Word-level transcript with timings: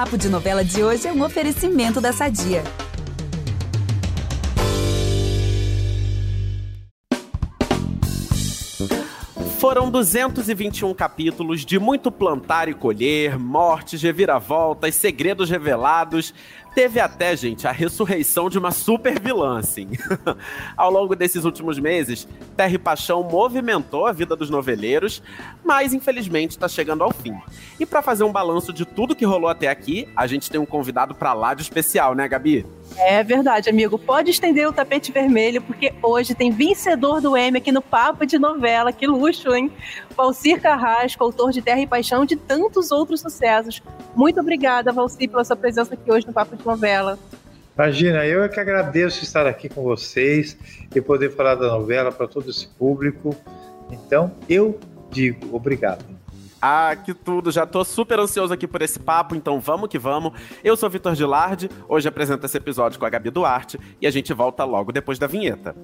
Papo 0.00 0.16
de 0.16 0.30
Novela 0.30 0.64
de 0.64 0.82
hoje 0.82 1.06
é 1.06 1.12
um 1.12 1.22
oferecimento 1.22 2.00
da 2.00 2.10
Sadia. 2.10 2.64
Foram 9.58 9.90
221 9.90 10.94
capítulos 10.94 11.66
de 11.66 11.78
muito 11.78 12.10
plantar 12.10 12.66
e 12.66 12.72
colher, 12.72 13.38
mortes, 13.38 14.00
reviravoltas, 14.00 14.94
segredos 14.94 15.50
revelados. 15.50 16.32
Teve 16.74 17.00
até, 17.00 17.36
gente, 17.36 17.66
a 17.66 17.72
ressurreição 17.72 18.48
de 18.48 18.58
uma 18.58 18.70
super 18.70 19.18
vilã, 19.18 19.58
assim. 19.58 19.88
Ao 20.76 20.90
longo 20.90 21.16
desses 21.16 21.44
últimos 21.44 21.78
meses, 21.78 22.28
Terra 22.56 22.74
e 22.74 22.78
Paixão 22.78 23.22
movimentou 23.24 24.06
a 24.06 24.12
vida 24.12 24.36
dos 24.36 24.50
noveleiros, 24.50 25.22
mas 25.64 25.92
infelizmente 25.92 26.52
está 26.52 26.68
chegando 26.68 27.02
ao 27.02 27.12
fim. 27.12 27.34
E 27.78 27.84
para 27.84 28.02
fazer 28.02 28.22
um 28.24 28.32
balanço 28.32 28.72
de 28.72 28.84
tudo 28.84 29.16
que 29.16 29.24
rolou 29.24 29.48
até 29.48 29.68
aqui, 29.68 30.08
a 30.16 30.26
gente 30.26 30.50
tem 30.50 30.60
um 30.60 30.66
convidado 30.66 31.14
para 31.14 31.32
lá 31.32 31.54
de 31.54 31.62
especial, 31.62 32.14
né, 32.14 32.28
Gabi? 32.28 32.64
É 32.96 33.22
verdade, 33.22 33.70
amigo. 33.70 33.98
Pode 33.98 34.30
estender 34.30 34.68
o 34.68 34.72
tapete 34.72 35.12
vermelho, 35.12 35.62
porque 35.62 35.92
hoje 36.02 36.34
tem 36.34 36.50
vencedor 36.50 37.20
do 37.20 37.36
M 37.36 37.56
aqui 37.56 37.72
no 37.72 37.80
Papo 37.80 38.26
de 38.26 38.38
Novela. 38.38 38.92
Que 38.92 39.06
luxo, 39.06 39.54
hein? 39.54 39.72
Valcir 40.16 40.60
Carrasco, 40.60 41.22
autor 41.22 41.50
de 41.50 41.62
Terra 41.62 41.80
e 41.80 41.86
Paixão 41.86 42.24
e 42.24 42.26
de 42.26 42.36
tantos 42.36 42.90
outros 42.90 43.20
sucessos. 43.20 43.82
Muito 44.14 44.40
obrigada, 44.40 44.92
Valcir, 44.92 45.30
pela 45.30 45.44
sua 45.44 45.56
presença 45.56 45.94
aqui 45.94 46.10
hoje 46.10 46.26
no 46.26 46.32
Papo 46.32 46.56
de 46.56 46.59
Novela. 46.64 47.18
Imagina, 47.74 48.26
eu 48.26 48.42
é 48.42 48.48
que 48.48 48.60
agradeço 48.60 49.24
estar 49.24 49.46
aqui 49.46 49.68
com 49.68 49.82
vocês 49.82 50.56
e 50.94 51.00
poder 51.00 51.34
falar 51.34 51.54
da 51.54 51.68
novela 51.68 52.12
para 52.12 52.28
todo 52.28 52.50
esse 52.50 52.66
público. 52.66 53.34
Então, 53.90 54.32
eu 54.48 54.78
digo 55.10 55.54
obrigado. 55.56 56.04
Ah, 56.60 56.94
que 56.94 57.14
tudo! 57.14 57.50
Já 57.50 57.64
tô 57.64 57.82
super 57.84 58.18
ansioso 58.18 58.52
aqui 58.52 58.66
por 58.66 58.82
esse 58.82 58.98
papo, 58.98 59.34
então 59.34 59.58
vamos 59.58 59.88
que 59.88 59.98
vamos. 59.98 60.32
Eu 60.62 60.76
sou 60.76 60.90
Vitor 60.90 61.14
Gilardi, 61.14 61.70
hoje 61.88 62.06
apresento 62.06 62.44
esse 62.44 62.56
episódio 62.58 62.98
com 62.98 63.06
a 63.06 63.10
Gabi 63.10 63.30
Duarte 63.30 63.80
e 64.00 64.06
a 64.06 64.10
gente 64.10 64.32
volta 64.34 64.62
logo 64.64 64.92
depois 64.92 65.18
da 65.18 65.26
vinheta. 65.26 65.74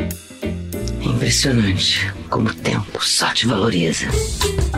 É 0.00 1.04
impressionante 1.04 2.10
como 2.30 2.48
o 2.48 2.54
tempo 2.54 3.04
só 3.04 3.34
te 3.34 3.46
valoriza. 3.46 4.06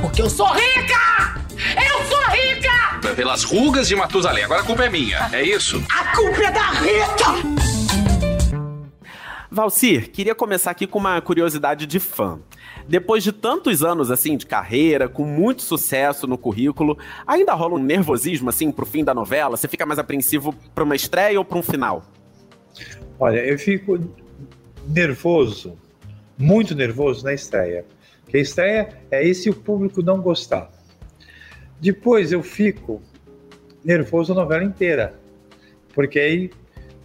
Porque 0.00 0.20
eu 0.20 0.28
sou 0.28 0.48
rica! 0.48 1.40
Eu 1.76 2.04
sou 2.06 2.08
rica! 2.08 2.15
Pelas 3.16 3.44
rugas 3.44 3.88
de 3.88 3.96
Matusalém, 3.96 4.44
agora 4.44 4.60
a 4.60 4.64
culpa 4.64 4.84
é 4.84 4.90
minha, 4.90 5.30
é 5.32 5.42
isso? 5.42 5.82
A 5.88 6.14
culpa 6.14 6.36
é 6.36 6.52
da 6.52 6.70
Rita! 6.72 7.56
Valcir, 9.50 10.10
queria 10.10 10.34
começar 10.34 10.70
aqui 10.70 10.86
com 10.86 10.98
uma 10.98 11.18
curiosidade 11.22 11.86
de 11.86 11.98
fã. 11.98 12.38
Depois 12.86 13.24
de 13.24 13.32
tantos 13.32 13.82
anos 13.82 14.10
assim 14.10 14.36
de 14.36 14.44
carreira, 14.44 15.08
com 15.08 15.24
muito 15.24 15.62
sucesso 15.62 16.26
no 16.26 16.36
currículo, 16.36 16.98
ainda 17.26 17.54
rola 17.54 17.76
um 17.76 17.82
nervosismo 17.82 18.50
assim 18.50 18.70
pro 18.70 18.84
fim 18.84 19.02
da 19.02 19.14
novela? 19.14 19.56
Você 19.56 19.66
fica 19.66 19.86
mais 19.86 19.98
apreensivo 19.98 20.54
para 20.74 20.84
uma 20.84 20.94
estreia 20.94 21.38
ou 21.38 21.44
para 21.44 21.56
um 21.56 21.62
final? 21.62 22.04
Olha, 23.18 23.38
eu 23.38 23.58
fico 23.58 23.98
nervoso, 24.86 25.78
muito 26.36 26.74
nervoso 26.74 27.24
na 27.24 27.32
estreia. 27.32 27.86
Porque 28.24 28.36
a 28.36 28.40
estreia 28.40 28.88
é 29.10 29.26
esse 29.26 29.48
o 29.48 29.54
público 29.54 30.02
não 30.02 30.20
gostar. 30.20 30.75
Depois 31.80 32.32
eu 32.32 32.42
fico 32.42 33.02
nervoso 33.84 34.32
a 34.32 34.36
novela 34.36 34.64
inteira. 34.64 35.14
Porque 35.94 36.18
aí 36.18 36.50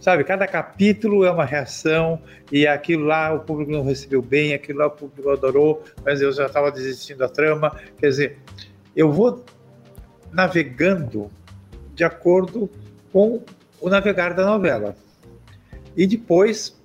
sabe? 0.02 0.24
Cada 0.24 0.48
capítulo 0.48 1.24
é 1.24 1.30
uma 1.30 1.44
reação 1.44 2.20
e 2.50 2.66
aquilo 2.66 3.04
lá 3.04 3.32
o 3.32 3.38
público 3.38 3.70
não 3.70 3.84
recebeu 3.84 4.20
bem, 4.20 4.52
aquilo 4.52 4.80
lá 4.80 4.88
o 4.88 4.90
público 4.90 5.30
adorou, 5.30 5.84
mas 6.04 6.20
eu 6.20 6.32
já 6.32 6.46
estava 6.46 6.72
desistindo 6.72 7.18
da 7.18 7.28
trama. 7.28 7.80
Quer 7.98 8.08
dizer, 8.08 8.38
eu 8.96 9.12
vou 9.12 9.44
navegando 10.32 11.30
de 11.94 12.02
acordo 12.02 12.68
com 13.12 13.42
o 13.80 13.88
navegar 13.88 14.34
da 14.34 14.44
novela. 14.44 14.96
E 15.96 16.04
depois, 16.04 16.76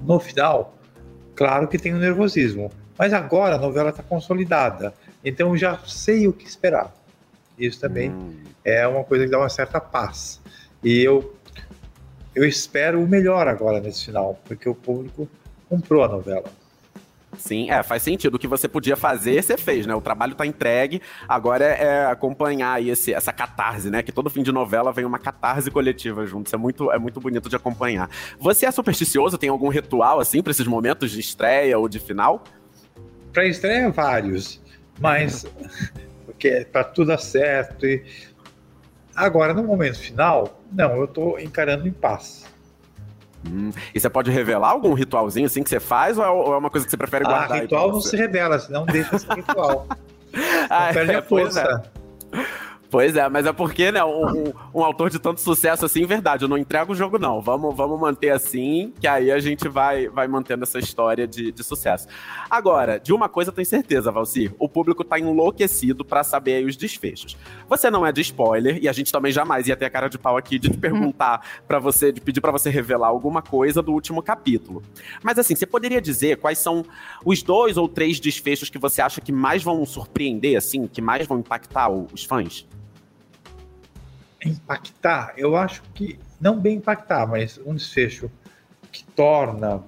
no 0.00 0.18
final, 0.18 0.74
claro 1.34 1.68
que 1.68 1.76
tem 1.76 1.92
o 1.92 1.98
nervosismo, 1.98 2.72
mas 2.96 3.12
agora 3.12 3.56
a 3.56 3.58
novela 3.58 3.90
está 3.90 4.02
consolidada, 4.02 4.94
então 5.24 5.50
eu 5.50 5.56
já 5.56 5.78
sei 5.86 6.26
o 6.26 6.32
que 6.32 6.46
esperar. 6.46 6.94
Isso 7.58 7.80
também 7.80 8.10
hum. 8.10 8.42
é 8.64 8.86
uma 8.86 9.04
coisa 9.04 9.24
que 9.24 9.30
dá 9.30 9.38
uma 9.38 9.48
certa 9.48 9.80
paz. 9.80 10.40
E 10.82 11.02
eu 11.02 11.34
eu 12.34 12.44
espero 12.44 13.02
o 13.02 13.08
melhor 13.08 13.48
agora 13.48 13.80
nesse 13.80 14.06
final, 14.06 14.40
porque 14.44 14.68
o 14.68 14.74
público 14.74 15.28
comprou 15.68 16.04
a 16.04 16.08
novela. 16.08 16.44
Sim, 17.36 17.70
é, 17.70 17.82
faz 17.82 18.02
sentido. 18.02 18.34
O 18.34 18.38
que 18.38 18.46
você 18.46 18.68
podia 18.68 18.96
fazer, 18.96 19.42
você 19.42 19.56
fez, 19.56 19.86
né? 19.86 19.94
O 19.94 20.00
trabalho 20.00 20.34
tá 20.34 20.44
entregue, 20.44 21.00
agora 21.28 21.64
é, 21.64 21.84
é 21.84 22.04
acompanhar 22.06 22.74
aí 22.74 22.90
esse, 22.90 23.14
essa 23.14 23.32
catarse, 23.32 23.88
né? 23.88 24.02
Que 24.02 24.12
todo 24.12 24.28
fim 24.28 24.42
de 24.42 24.52
novela 24.52 24.92
vem 24.92 25.04
uma 25.04 25.18
catarse 25.18 25.70
coletiva 25.70 26.26
junto. 26.26 26.46
Isso 26.46 26.56
é 26.56 26.58
muito, 26.58 26.90
é 26.90 26.98
muito 26.98 27.20
bonito 27.20 27.48
de 27.48 27.56
acompanhar. 27.56 28.10
Você 28.38 28.66
é 28.66 28.70
supersticioso? 28.70 29.38
Tem 29.38 29.48
algum 29.48 29.68
ritual, 29.68 30.20
assim, 30.20 30.42
para 30.42 30.50
esses 30.50 30.66
momentos 30.66 31.10
de 31.10 31.20
estreia 31.20 31.78
ou 31.78 31.88
de 31.88 31.98
final? 31.98 32.44
Para 33.32 33.46
estreia, 33.46 33.90
vários, 33.90 34.60
mas 35.00 35.46
porque 36.26 36.48
é 36.48 36.64
para 36.64 36.84
tudo 36.84 37.08
dar 37.08 37.18
certo 37.18 37.86
e 37.86 38.04
Agora, 39.20 39.52
no 39.52 39.62
momento 39.62 39.98
final, 39.98 40.60
não, 40.72 40.96
eu 40.96 41.04
estou 41.04 41.38
encarando 41.38 41.86
em 41.86 41.92
paz. 41.92 42.46
Hum, 43.46 43.70
e 43.94 44.00
você 44.00 44.08
pode 44.08 44.30
revelar 44.30 44.70
algum 44.70 44.94
ritualzinho 44.94 45.46
assim 45.46 45.62
que 45.62 45.70
você 45.70 45.80
faz 45.80 46.18
ou 46.18 46.24
é, 46.24 46.28
ou 46.28 46.54
é 46.54 46.56
uma 46.56 46.70
coisa 46.70 46.86
que 46.86 46.90
você 46.90 46.96
prefere 46.96 47.24
ah, 47.26 47.28
guardar? 47.28 47.58
Ah, 47.58 47.60
ritual 47.60 47.92
não 47.92 48.00
se 48.00 48.16
revela, 48.16 48.58
senão 48.58 48.86
deixa 48.86 49.16
esse 49.16 49.26
ritual. 49.28 49.86
ah, 50.70 50.90
perde 50.92 51.12
é, 51.12 51.16
a 51.16 51.22
força. 51.22 51.82
Pois 52.90 53.14
é, 53.14 53.28
mas 53.28 53.46
é 53.46 53.52
porque, 53.52 53.92
né, 53.92 54.02
um, 54.02 54.52
um, 54.74 54.82
autor 54.82 55.10
de 55.10 55.20
tanto 55.20 55.40
sucesso 55.40 55.86
assim, 55.86 56.04
verdade, 56.04 56.44
eu 56.44 56.48
não 56.48 56.58
entrego 56.58 56.92
o 56.92 56.94
jogo, 56.94 57.20
não. 57.20 57.40
Vamos, 57.40 57.76
vamos 57.76 58.00
manter 58.00 58.30
assim, 58.30 58.92
que 59.00 59.06
aí 59.06 59.30
a 59.30 59.38
gente 59.38 59.68
vai, 59.68 60.08
vai 60.08 60.26
mantendo 60.26 60.64
essa 60.64 60.80
história 60.80 61.24
de, 61.24 61.52
de 61.52 61.62
sucesso. 61.62 62.08
Agora, 62.50 62.98
de 62.98 63.12
uma 63.12 63.28
coisa 63.28 63.50
eu 63.50 63.54
tenho 63.54 63.66
certeza, 63.66 64.10
Valcir, 64.10 64.52
o 64.58 64.68
público 64.68 65.04
tá 65.04 65.20
enlouquecido 65.20 66.04
para 66.04 66.24
saber 66.24 66.54
aí 66.54 66.64
os 66.64 66.76
desfechos. 66.76 67.36
Você 67.68 67.88
não 67.90 68.04
é 68.04 68.10
de 68.10 68.22
spoiler, 68.22 68.82
e 68.82 68.88
a 68.88 68.92
gente 68.92 69.12
também 69.12 69.30
jamais 69.30 69.68
ia 69.68 69.76
ter 69.76 69.84
a 69.84 69.90
cara 69.90 70.08
de 70.08 70.18
pau 70.18 70.36
aqui 70.36 70.58
de 70.58 70.68
te 70.68 70.76
perguntar 70.76 71.46
para 71.68 71.78
você, 71.78 72.10
de 72.10 72.20
pedir 72.20 72.40
para 72.40 72.50
você 72.50 72.70
revelar 72.70 73.06
alguma 73.06 73.40
coisa 73.40 73.80
do 73.80 73.92
último 73.92 74.20
capítulo. 74.20 74.82
Mas 75.22 75.38
assim, 75.38 75.54
você 75.54 75.64
poderia 75.64 76.00
dizer 76.00 76.38
quais 76.38 76.58
são 76.58 76.84
os 77.24 77.40
dois 77.40 77.76
ou 77.76 77.88
três 77.88 78.18
desfechos 78.18 78.68
que 78.68 78.78
você 78.78 79.00
acha 79.00 79.20
que 79.20 79.30
mais 79.30 79.62
vão 79.62 79.86
surpreender, 79.86 80.58
assim, 80.58 80.88
que 80.88 81.00
mais 81.00 81.24
vão 81.24 81.38
impactar 81.38 81.88
os 81.88 82.24
fãs? 82.24 82.66
Impactar, 84.44 85.34
eu 85.36 85.56
acho 85.56 85.82
que 85.94 86.18
não 86.40 86.58
bem 86.58 86.76
impactar, 86.76 87.26
mas 87.26 87.60
um 87.64 87.74
desfecho 87.74 88.30
que 88.90 89.04
torna 89.04 89.82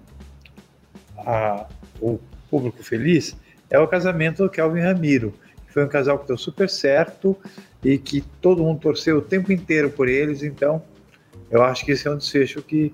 a, 1.18 1.66
o 2.00 2.18
público 2.50 2.82
feliz 2.82 3.36
é 3.70 3.78
o 3.78 3.88
casamento 3.88 4.42
do 4.42 4.50
Kelvin 4.50 4.80
Ramiro, 4.80 5.34
foi 5.68 5.84
um 5.84 5.88
casal 5.88 6.18
que 6.18 6.26
deu 6.26 6.36
super 6.36 6.68
certo 6.68 7.36
e 7.82 7.96
que 7.96 8.20
todo 8.40 8.62
mundo 8.62 8.80
torceu 8.80 9.18
o 9.18 9.22
tempo 9.22 9.50
inteiro 9.50 9.90
por 9.90 10.06
eles, 10.06 10.42
então 10.42 10.82
eu 11.50 11.62
acho 11.62 11.84
que 11.84 11.92
esse 11.92 12.06
é 12.06 12.10
um 12.10 12.16
desfecho 12.16 12.62
que 12.62 12.92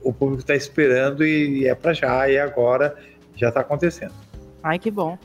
o 0.00 0.12
público 0.12 0.40
está 0.40 0.54
esperando 0.54 1.26
e 1.26 1.66
é 1.66 1.74
para 1.74 1.92
já, 1.92 2.30
e 2.30 2.38
agora 2.38 2.96
já 3.34 3.48
está 3.48 3.60
acontecendo. 3.60 4.14
Ai, 4.62 4.78
que 4.78 4.90
bom. 4.90 5.18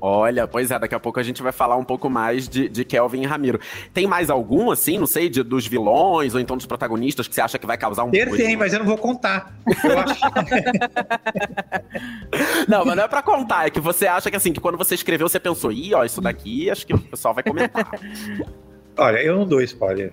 Olha, 0.00 0.46
pois 0.46 0.70
é, 0.70 0.78
daqui 0.78 0.94
a 0.94 1.00
pouco 1.00 1.18
a 1.18 1.22
gente 1.22 1.42
vai 1.42 1.50
falar 1.50 1.76
um 1.76 1.84
pouco 1.84 2.08
mais 2.08 2.48
de, 2.48 2.68
de 2.68 2.84
Kelvin 2.84 3.22
e 3.22 3.26
Ramiro. 3.26 3.58
Tem 3.92 4.06
mais 4.06 4.30
algum, 4.30 4.70
assim, 4.70 4.96
não 4.96 5.06
sei, 5.06 5.28
de, 5.28 5.42
dos 5.42 5.66
vilões 5.66 6.34
ou 6.34 6.40
então 6.40 6.56
dos 6.56 6.66
protagonistas 6.66 7.26
que 7.26 7.34
você 7.34 7.40
acha 7.40 7.58
que 7.58 7.66
vai 7.66 7.76
causar 7.76 8.04
um... 8.04 8.10
Ter 8.10 8.30
tem, 8.30 8.56
mas 8.56 8.72
eu 8.72 8.78
não 8.78 8.86
vou 8.86 8.96
contar. 8.96 9.52
Eu 9.84 9.98
acho... 9.98 10.20
não, 12.68 12.84
mas 12.84 12.96
não 12.96 13.04
é 13.04 13.08
pra 13.08 13.22
contar, 13.22 13.66
é 13.66 13.70
que 13.70 13.80
você 13.80 14.06
acha 14.06 14.30
que, 14.30 14.36
assim, 14.36 14.52
que 14.52 14.60
quando 14.60 14.78
você 14.78 14.94
escreveu, 14.94 15.28
você 15.28 15.40
pensou, 15.40 15.72
ih, 15.72 15.94
ó, 15.94 16.04
isso 16.04 16.20
daqui, 16.20 16.70
acho 16.70 16.86
que 16.86 16.94
o 16.94 16.98
pessoal 16.98 17.34
vai 17.34 17.42
comentar. 17.42 17.90
Olha, 18.96 19.18
eu 19.18 19.36
não 19.36 19.46
dou 19.46 19.60
spoiler. 19.62 20.12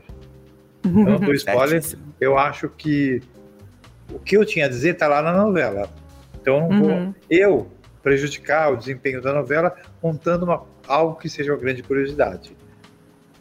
Eu 0.84 0.92
não 0.92 1.20
dou 1.20 1.34
spoiler. 1.34 1.84
eu 2.20 2.38
acho 2.38 2.70
que 2.70 3.22
o 4.12 4.20
que 4.20 4.38
eu 4.38 4.46
tinha 4.46 4.66
a 4.66 4.70
dizer 4.70 4.96
tá 4.96 5.08
lá 5.08 5.22
na 5.22 5.34
novela. 5.34 5.90
Então 6.40 6.58
eu 6.58 6.70
não 6.70 6.80
vou... 6.80 6.92
Uhum. 6.92 7.14
Eu 7.30 7.68
prejudicar 8.06 8.72
o 8.72 8.78
desempenho 8.78 9.20
da 9.20 9.34
novela, 9.34 9.76
contando 10.00 10.44
uma, 10.44 10.64
algo 10.88 11.16
que 11.16 11.28
seja 11.28 11.52
uma 11.52 11.58
grande 11.58 11.82
curiosidade. 11.82 12.56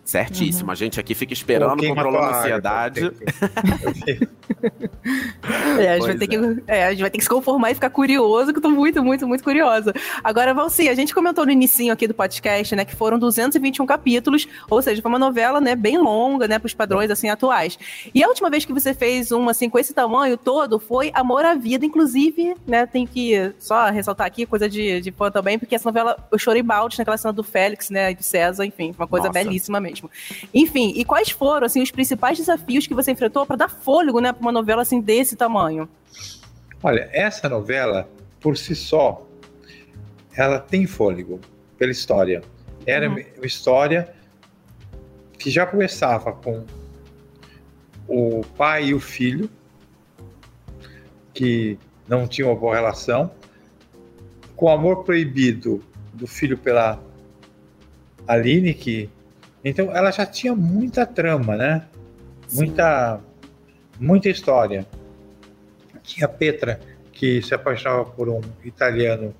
Certíssimo. 0.04 0.66
Uhum. 0.66 0.72
A 0.72 0.74
gente 0.74 1.00
aqui 1.00 1.14
fica 1.14 1.32
esperando, 1.32 1.86
controlando 1.86 2.26
a 2.26 2.38
ansiedade. 2.38 3.10
É, 5.78 5.88
a, 5.90 5.94
gente 5.98 6.06
vai 6.06 6.16
ter 6.16 6.26
que, 6.26 6.36
é. 6.66 6.78
é, 6.78 6.86
a 6.86 6.90
gente 6.90 7.00
vai 7.00 7.10
ter 7.10 7.18
que 7.18 7.24
se 7.24 7.30
conformar 7.30 7.70
e 7.70 7.74
ficar 7.74 7.90
curioso, 7.90 8.52
que 8.52 8.58
eu 8.58 8.62
tô 8.62 8.70
muito, 8.70 9.02
muito, 9.02 9.26
muito 9.26 9.44
curiosa. 9.44 9.92
Agora, 10.22 10.54
Valci, 10.54 10.88
a 10.88 10.94
gente 10.94 11.14
comentou 11.14 11.44
no 11.44 11.52
início 11.52 11.92
aqui 11.92 12.06
do 12.06 12.14
podcast, 12.14 12.74
né, 12.74 12.84
que 12.84 12.94
foram 12.94 13.18
221 13.18 13.84
capítulos, 13.84 14.48
ou 14.70 14.80
seja, 14.80 15.02
foi 15.02 15.10
uma 15.10 15.18
novela, 15.18 15.60
né, 15.60 15.76
bem 15.76 15.98
longa, 15.98 16.48
né, 16.48 16.58
pros 16.58 16.72
padrões, 16.72 17.10
assim, 17.10 17.28
atuais. 17.28 17.78
E 18.14 18.24
a 18.24 18.28
última 18.28 18.48
vez 18.48 18.64
que 18.64 18.72
você 18.72 18.94
fez 18.94 19.32
uma, 19.32 19.50
assim, 19.50 19.68
com 19.68 19.78
esse 19.78 19.92
tamanho 19.92 20.36
todo, 20.36 20.78
foi 20.78 21.10
Amor 21.14 21.44
à 21.44 21.54
Vida, 21.54 21.84
inclusive, 21.84 22.54
né, 22.66 22.86
tem 22.86 23.06
que 23.06 23.52
só 23.58 23.90
ressaltar 23.90 24.26
aqui, 24.26 24.46
coisa 24.46 24.68
de, 24.68 25.00
de 25.00 25.12
fã 25.12 25.30
também, 25.30 25.58
porque 25.58 25.74
essa 25.74 25.88
novela, 25.88 26.16
eu 26.30 26.38
chorei 26.38 26.62
balde 26.62 26.98
naquela 26.98 27.18
cena 27.18 27.32
do 27.32 27.42
Félix, 27.42 27.90
né, 27.90 28.12
e 28.12 28.14
do 28.14 28.22
César, 28.22 28.64
enfim, 28.64 28.94
uma 28.96 29.06
coisa 29.06 29.26
Nossa. 29.26 29.38
belíssima 29.38 29.80
mesmo. 29.80 29.94
Enfim, 30.52 30.93
e 30.96 31.05
quais 31.05 31.31
foram, 31.31 31.67
assim, 31.67 31.82
os 31.82 31.91
principais 31.91 32.38
desafios 32.38 32.87
que 32.87 32.94
você 32.94 33.12
enfrentou 33.12 33.44
para 33.46 33.56
dar 33.56 33.69
fôlego, 33.69 34.20
né, 34.20 34.32
pra 34.32 34.41
uma 34.41 34.52
novela, 34.52 34.82
assim, 34.82 35.00
desse 35.00 35.37
tamanho? 35.37 35.88
Olha, 36.82 37.08
essa 37.12 37.49
novela, 37.49 38.08
por 38.41 38.56
si 38.56 38.75
só, 38.75 39.26
ela 40.37 40.58
tem 40.58 40.87
fôlego 40.87 41.41
pela 41.79 41.93
história. 41.93 42.43
Era 42.87 43.08
uhum. 43.08 43.25
uma 43.37 43.46
história 43.46 44.14
que 45.38 45.50
já 45.50 45.67
começava 45.67 46.32
com 46.32 46.64
o 48.06 48.43
pai 48.56 48.87
e 48.87 48.94
o 48.94 49.00
filho, 49.00 49.49
que 51.32 51.79
não 52.06 52.29
tinham 52.29 52.50
uma 52.50 52.56
boa 52.56 52.75
relação, 52.75 53.31
com 54.55 54.67
o 54.67 54.69
amor 54.69 55.05
proibido 55.05 55.82
do 56.12 56.26
filho 56.26 56.56
pela 56.56 57.02
Aline, 58.26 58.75
que 58.75 59.11
então 59.64 59.90
ela 59.96 60.11
já 60.11 60.26
tinha 60.26 60.55
muita 60.55 61.06
trama, 61.06 61.56
né? 61.56 61.87
Muita 62.52 63.20
muita 63.99 64.28
história. 64.28 64.87
Tinha 66.02 66.28
Petra 66.28 66.81
que 67.12 67.40
se 67.43 67.55
apaixonava 67.55 68.05
por 68.05 68.28
um 68.28 68.40
italiano 68.64 69.34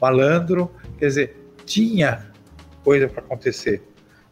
malandro, 0.00 0.70
quer 0.98 1.06
dizer, 1.06 1.52
tinha 1.64 2.30
coisa 2.82 3.08
para 3.08 3.20
acontecer. 3.20 3.82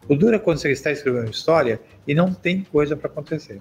O 0.08 0.14
duro 0.14 0.36
é 0.36 0.38
quando 0.38 0.58
você 0.58 0.70
está 0.70 0.90
escrevendo 0.90 1.24
uma 1.24 1.30
história 1.30 1.80
e 2.06 2.14
não 2.14 2.32
tem 2.32 2.62
coisa 2.62 2.96
para 2.96 3.08
acontecer. 3.08 3.60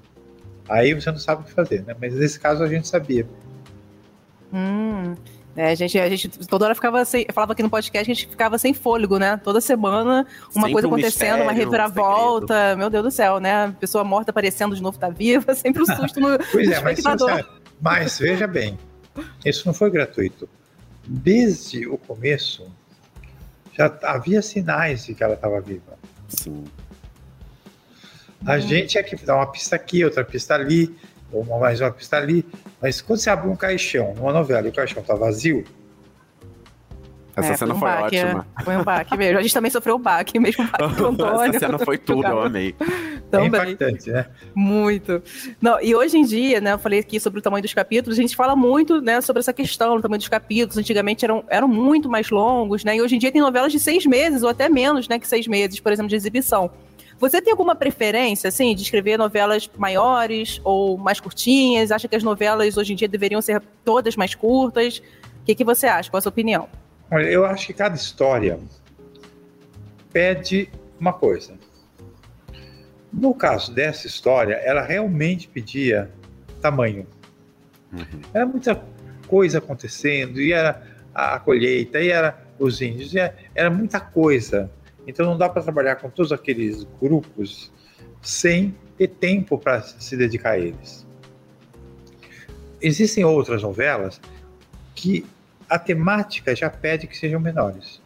Aí 0.68 0.94
você 0.94 1.12
não 1.12 1.18
sabe 1.18 1.42
o 1.42 1.46
que 1.46 1.52
fazer, 1.52 1.84
né? 1.84 1.96
Mas 2.00 2.14
nesse 2.16 2.40
caso 2.40 2.64
a 2.64 2.68
gente 2.68 2.88
sabia. 2.88 3.28
Hum. 4.54 5.16
É, 5.58 5.72
a, 5.72 5.76
gente, 5.76 5.98
a 5.98 6.08
gente 6.08 6.30
toda 6.48 6.66
hora 6.66 6.76
ficava 6.76 7.04
sem. 7.04 7.26
Eu 7.28 7.34
falava 7.34 7.54
aqui 7.54 7.64
no 7.64 7.70
podcast, 7.70 8.12
a 8.12 8.14
gente 8.14 8.28
ficava 8.28 8.60
sem 8.60 8.76
fôlego, 8.76 9.18
né? 9.18 9.38
Toda 9.44 9.60
semana, 9.60 10.28
uma 10.54 10.54
sempre 10.54 10.72
coisa 10.72 10.88
acontecendo, 10.88 10.92
um 10.92 11.04
mistério, 11.04 11.44
uma 11.44 11.52
reviravolta. 11.52 12.76
Um 12.76 12.78
meu 12.78 12.90
Deus 12.92 13.06
do 13.06 13.10
céu, 13.10 13.40
né? 13.40 13.66
A 13.66 13.72
pessoa 13.72 14.04
morta 14.04 14.30
aparecendo 14.30 14.76
de 14.76 14.84
novo 14.84 15.00
tá 15.00 15.10
viva, 15.10 15.56
sempre 15.58 15.82
um 15.82 15.86
susto 15.88 16.20
no. 16.20 16.38
pois 16.52 16.70
é, 16.70 16.80
mas, 16.80 17.00
mas 17.82 18.20
veja 18.20 18.46
bem, 18.46 18.78
isso 19.44 19.66
não 19.66 19.74
foi 19.74 19.90
gratuito. 19.90 20.48
Desde 21.04 21.88
o 21.88 21.98
começo, 21.98 22.72
já 23.74 23.92
havia 24.04 24.44
sinais 24.44 25.08
de 25.08 25.16
que 25.16 25.24
ela 25.24 25.34
estava 25.34 25.60
viva. 25.60 25.98
Sim. 26.28 26.66
A 28.46 28.58
hum. 28.58 28.60
gente 28.60 28.96
é 29.00 29.02
que 29.02 29.16
dá 29.26 29.36
uma 29.36 29.52
pista 29.52 29.76
aqui, 29.76 30.06
outra 30.06 30.24
pista 30.24 30.54
ali 30.54 30.96
ou 31.32 31.44
mais 31.60 31.82
uma 31.82 31.92
pista 31.92 32.18
ali. 32.18 32.46
Mas 32.82 33.02
quando 33.02 33.20
você 33.20 33.30
abre 33.30 33.50
um 33.50 33.56
caixão 33.56 34.14
numa 34.16 34.34
novela 34.34 34.68
e 34.68 34.70
o 34.70 34.74
caixão 34.74 35.04
tá 35.04 35.16
vazio. 35.16 35.64
Essa 37.36 37.54
é, 37.54 37.58
cena 37.58 37.76
foi, 37.76 37.78
um 37.78 37.80
foi 37.80 38.02
baque, 38.02 38.20
ótima. 38.20 38.48
É. 38.60 38.64
Foi 38.64 38.78
um 38.78 38.84
baque 38.84 39.18
mesmo. 39.18 39.38
A 39.38 39.42
gente 39.44 39.54
também 39.54 39.70
sofreu 39.70 39.96
o 39.96 40.00
baque, 40.00 40.40
mesmo 40.40 40.64
o 40.64 40.68
baque 40.72 40.96
do 40.96 41.08
Antônio. 41.08 41.42
Essa 41.44 41.60
cena 41.60 41.78
foi 41.78 41.98
tudo, 42.00 42.26
eu 42.26 42.42
amei. 42.42 42.76
Também. 43.30 43.48
É 43.48 43.50
impactante, 43.50 44.10
né? 44.10 44.26
Muito. 44.56 45.22
Não, 45.62 45.82
e 45.82 45.94
hoje 45.94 46.18
em 46.18 46.24
dia, 46.24 46.62
né, 46.62 46.72
eu 46.72 46.80
falei 46.80 47.00
aqui 47.00 47.20
sobre 47.20 47.40
o 47.40 47.42
tamanho 47.42 47.62
dos 47.62 47.74
capítulos, 47.74 48.18
a 48.18 48.22
gente 48.22 48.36
fala 48.38 48.56
muito, 48.56 49.02
né, 49.02 49.20
sobre 49.20 49.42
essa 49.42 49.52
questão 49.52 49.98
do 49.98 50.02
tamanho 50.02 50.20
dos 50.20 50.30
capítulos. 50.30 50.78
Antigamente 50.78 51.26
eram, 51.26 51.44
eram 51.50 51.68
muito 51.68 52.10
mais 52.10 52.30
longos, 52.30 52.86
né, 52.86 52.96
e 52.96 53.02
hoje 53.02 53.18
em 53.18 53.20
dia 53.20 53.30
tem 53.30 53.42
novelas 53.42 53.74
de 53.74 53.82
seis 53.82 54.06
meses, 54.06 54.44
ou 54.44 54.50
até 54.50 54.70
menos, 54.70 55.10
né, 55.10 55.20
que 55.20 55.28
seis 55.28 55.46
meses, 55.46 55.78
por 55.82 55.92
exemplo, 55.92 56.08
de 56.08 56.16
exibição. 56.16 56.72
Você 57.20 57.42
tem 57.42 57.52
alguma 57.52 57.76
preferência, 57.76 58.48
assim, 58.48 58.76
de 58.76 58.84
escrever 58.84 59.18
novelas 59.18 59.70
maiores 59.76 60.62
ou 60.64 60.98
mais 60.98 61.20
curtinhas? 61.20 61.92
Acha 61.92 62.08
que 62.08 62.16
as 62.16 62.24
novelas 62.24 62.78
hoje 62.78 62.94
em 62.94 62.96
dia 62.96 63.08
deveriam 63.08 63.42
ser 63.42 63.62
todas 63.84 64.16
mais 64.16 64.36
curtas? 64.36 65.02
O 65.42 65.46
que, 65.46 65.56
que 65.56 65.64
você 65.64 65.88
acha? 65.88 66.12
Qual 66.12 66.20
a 66.20 66.22
sua 66.22 66.30
opinião? 66.30 66.70
Olha, 67.10 67.26
eu 67.26 67.46
acho 67.46 67.68
que 67.68 67.74
cada 67.74 67.96
história 67.96 68.60
pede 70.14 70.70
uma 71.00 71.14
coisa. 71.14 71.56
No 73.12 73.34
caso 73.34 73.74
dessa 73.74 74.06
história, 74.06 74.54
ela 74.56 74.84
realmente 74.84 75.48
pedia 75.48 76.12
tamanho. 76.62 77.08
Uhum. 77.92 78.22
Era 78.34 78.46
muita 78.46 78.84
coisa 79.28 79.58
acontecendo, 79.58 80.40
e 80.40 80.54
era 80.54 80.82
a 81.16 81.40
colheita, 81.40 82.00
e 82.00 82.10
era 82.10 82.46
os 82.60 82.82
índios, 82.82 83.14
e 83.14 83.20
era, 83.20 83.36
era 83.56 83.70
muita 83.72 84.00
coisa. 84.00 84.70
Então 85.08 85.26
não 85.26 85.38
dá 85.38 85.48
para 85.48 85.64
trabalhar 85.64 85.96
com 85.96 86.10
todos 86.10 86.34
aqueles 86.34 86.86
grupos 87.02 87.72
sem 88.22 88.76
ter 88.98 89.08
tempo 89.08 89.58
para 89.58 89.82
se 89.82 90.18
dedicar 90.18 90.52
a 90.52 90.60
eles. 90.60 91.08
Existem 92.82 93.24
outras 93.24 93.64
novelas 93.64 94.20
que 94.94 95.26
a 95.70 95.80
temática 95.80 96.56
já 96.56 96.70
pede 96.70 97.08
que 97.08 97.18
sejam 97.18 97.40
menores. 97.40 98.02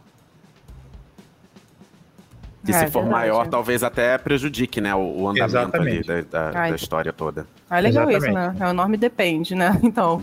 Que 2.64 2.70
é, 2.70 2.74
se 2.74 2.86
for 2.92 3.02
verdade. 3.02 3.10
maior, 3.10 3.48
talvez 3.48 3.82
até 3.82 4.16
prejudique, 4.16 4.80
né, 4.80 4.94
o, 4.94 5.22
o 5.22 5.28
andamento 5.28 5.76
ali 5.76 6.04
da, 6.04 6.20
da, 6.20 6.50
da, 6.50 6.70
história 6.70 7.12
toda. 7.12 7.44
Ah, 7.68 7.80
legal 7.80 8.08
Exatamente. 8.08 8.24
isso, 8.24 8.56
né? 8.60 8.66
É 8.66 8.70
o 8.70 8.72
nome 8.72 8.96
depende, 8.96 9.54
né? 9.54 9.78
Então, 9.82 10.22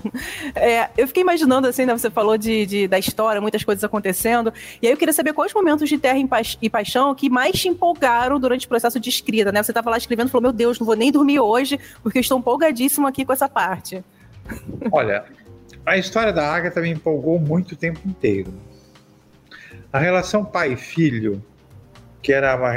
é, 0.56 0.90
eu 0.98 1.06
fiquei 1.06 1.22
imaginando, 1.22 1.68
assim, 1.68 1.86
né, 1.86 1.92
você 1.92 2.10
falou 2.10 2.38
de, 2.38 2.66
de, 2.66 2.88
da 2.88 2.98
história, 2.98 3.42
muitas 3.42 3.64
coisas 3.64 3.84
acontecendo, 3.84 4.54
e 4.82 4.88
aí 4.88 4.94
eu 4.94 4.98
queria 4.98 5.14
saber 5.14 5.34
quais 5.34 5.54
momentos 5.54 5.90
de 5.90 5.98
Terra 5.98 6.18
e 6.62 6.70
Paixão 6.70 7.14
que 7.14 7.30
mais 7.30 7.60
te 7.60 7.68
empolgaram 7.68 8.40
durante 8.40 8.66
o 8.66 8.70
processo 8.70 9.00
de 9.02 9.10
escrita, 9.10 9.52
né? 9.52 9.62
Você 9.62 9.72
estava 9.72 9.90
lá 9.90 9.98
escrevendo 9.98 10.30
e 10.30 10.32
falou, 10.32 10.44
meu 10.44 10.54
Deus, 10.54 10.80
não 10.80 10.86
vou 10.86 10.96
nem 10.96 11.12
dormir 11.12 11.42
hoje, 11.42 11.78
porque 12.02 12.20
eu 12.20 12.22
estou 12.22 12.40
empolgadíssimo 12.40 13.06
aqui 13.06 13.26
com 13.26 13.34
essa 13.34 13.50
parte. 13.50 14.02
Olha, 14.92 15.26
a 15.86 15.98
história 15.98 16.32
da 16.32 16.50
Agatha 16.50 16.80
me 16.80 16.90
empolgou 16.90 17.38
muito 17.38 17.74
o 17.74 17.76
tempo 17.76 18.00
inteiro. 18.06 18.54
A 19.92 20.00
relação 20.00 20.46
pai-filho 20.46 21.44
que 22.22 22.34
era 22.34 22.56
uma 22.56 22.74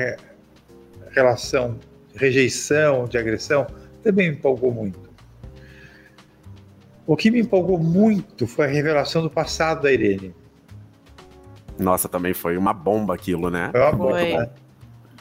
relação 1.11 1.79
de 2.13 2.19
rejeição, 2.19 3.07
de 3.07 3.19
agressão, 3.19 3.67
também 4.03 4.31
me 4.31 4.37
empolgou 4.37 4.73
muito. 4.73 5.11
O 7.07 7.17
que 7.17 7.31
me 7.31 7.41
empolgou 7.41 7.79
muito 7.79 8.47
foi 8.47 8.67
a 8.67 8.69
revelação 8.69 9.23
do 9.23 9.31
passado 9.31 9.83
da 9.83 9.93
Irene. 9.93 10.35
Nossa, 11.79 12.09
também 12.09 12.33
foi 12.33 12.57
uma 12.57 12.73
bomba 12.73 13.15
aquilo, 13.15 13.51
né? 13.51 13.71
Foi 13.73 13.81
uma 13.81 13.93
bomba. 13.93 14.21
Né? 14.21 14.51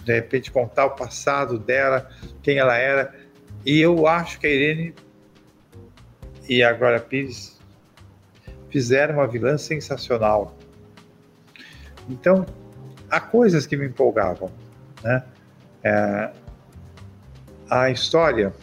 De 0.03 0.13
repente 0.13 0.51
contar 0.51 0.85
o 0.85 0.91
passado 0.91 1.57
dela, 1.57 2.09
quem 2.41 2.57
ela 2.57 2.77
era. 2.77 3.13
E 3.65 3.79
eu 3.79 4.07
acho 4.07 4.39
que 4.39 4.47
a 4.47 4.49
Irene 4.49 4.95
e 6.47 6.63
a 6.63 6.73
Glória 6.73 6.99
Pires 6.99 7.59
fizeram 8.69 9.15
uma 9.15 9.27
vilã 9.27 9.57
sensacional. 9.57 10.55
Então, 12.09 12.45
há 13.11 13.19
coisas 13.19 13.67
que 13.67 13.75
me 13.75 13.85
empolgavam, 13.85 14.49
né? 15.03 15.23
É, 15.83 16.31
a 17.69 17.89
história 17.89 18.53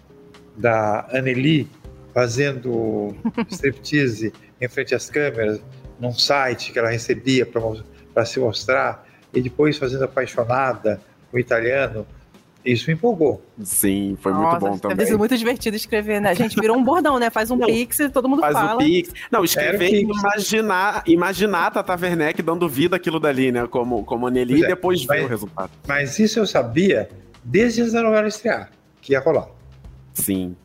da 0.56 1.06
Anneli 1.12 1.68
fazendo 2.14 3.14
striptease 3.50 4.32
em 4.60 4.68
frente 4.68 4.94
às 4.94 5.08
câmeras 5.10 5.60
num 6.00 6.12
site 6.12 6.72
que 6.72 6.78
ela 6.78 6.90
recebia 6.90 7.46
para 7.46 8.24
se 8.24 8.40
mostrar 8.40 9.06
e 9.32 9.42
depois 9.42 9.76
fazendo 9.76 10.04
apaixonada 10.04 11.00
o 11.32 11.38
italiano 11.38 12.06
isso 12.72 12.88
me 12.88 12.94
empolgou. 12.94 13.42
Sim, 13.62 14.16
foi 14.20 14.32
Nossa, 14.32 14.50
muito 14.50 14.60
bom 14.60 14.78
também. 14.78 14.96
Deve 14.96 15.10
ser 15.10 15.16
muito 15.16 15.36
divertido 15.36 15.76
escrever, 15.76 16.20
né? 16.20 16.30
A 16.30 16.34
gente 16.34 16.58
virou 16.60 16.76
um 16.76 16.84
bordão, 16.84 17.18
né? 17.18 17.30
Faz 17.30 17.50
um 17.50 17.56
Não, 17.56 17.66
pix 17.66 18.00
e 18.00 18.08
todo 18.08 18.28
mundo 18.28 18.40
faz 18.40 18.52
fala. 18.52 18.68
Faz 18.68 18.76
um 18.76 18.78
pix. 18.84 19.12
Não, 19.30 19.44
escrever 19.44 19.92
e 19.92 20.02
imaginar, 20.02 21.02
imaginar 21.06 21.66
a 21.66 21.70
Tata 21.70 21.98
Werneck 22.00 22.42
dando 22.42 22.68
vida 22.68 22.96
aquilo 22.96 23.18
dali, 23.18 23.50
né? 23.50 23.66
Como, 23.66 24.04
como 24.04 24.26
a 24.26 24.30
Nelly, 24.30 24.62
é, 24.62 24.64
e 24.64 24.68
depois 24.68 25.04
mas, 25.06 25.18
ver 25.18 25.24
o 25.24 25.28
resultado. 25.28 25.70
Mas 25.86 26.18
isso 26.18 26.38
eu 26.38 26.46
sabia 26.46 27.08
desde 27.42 27.82
a 27.82 28.02
novela 28.02 28.28
estrear, 28.28 28.70
que 29.00 29.12
ia 29.12 29.20
rolar. 29.20 29.48
Sim. 30.12 30.56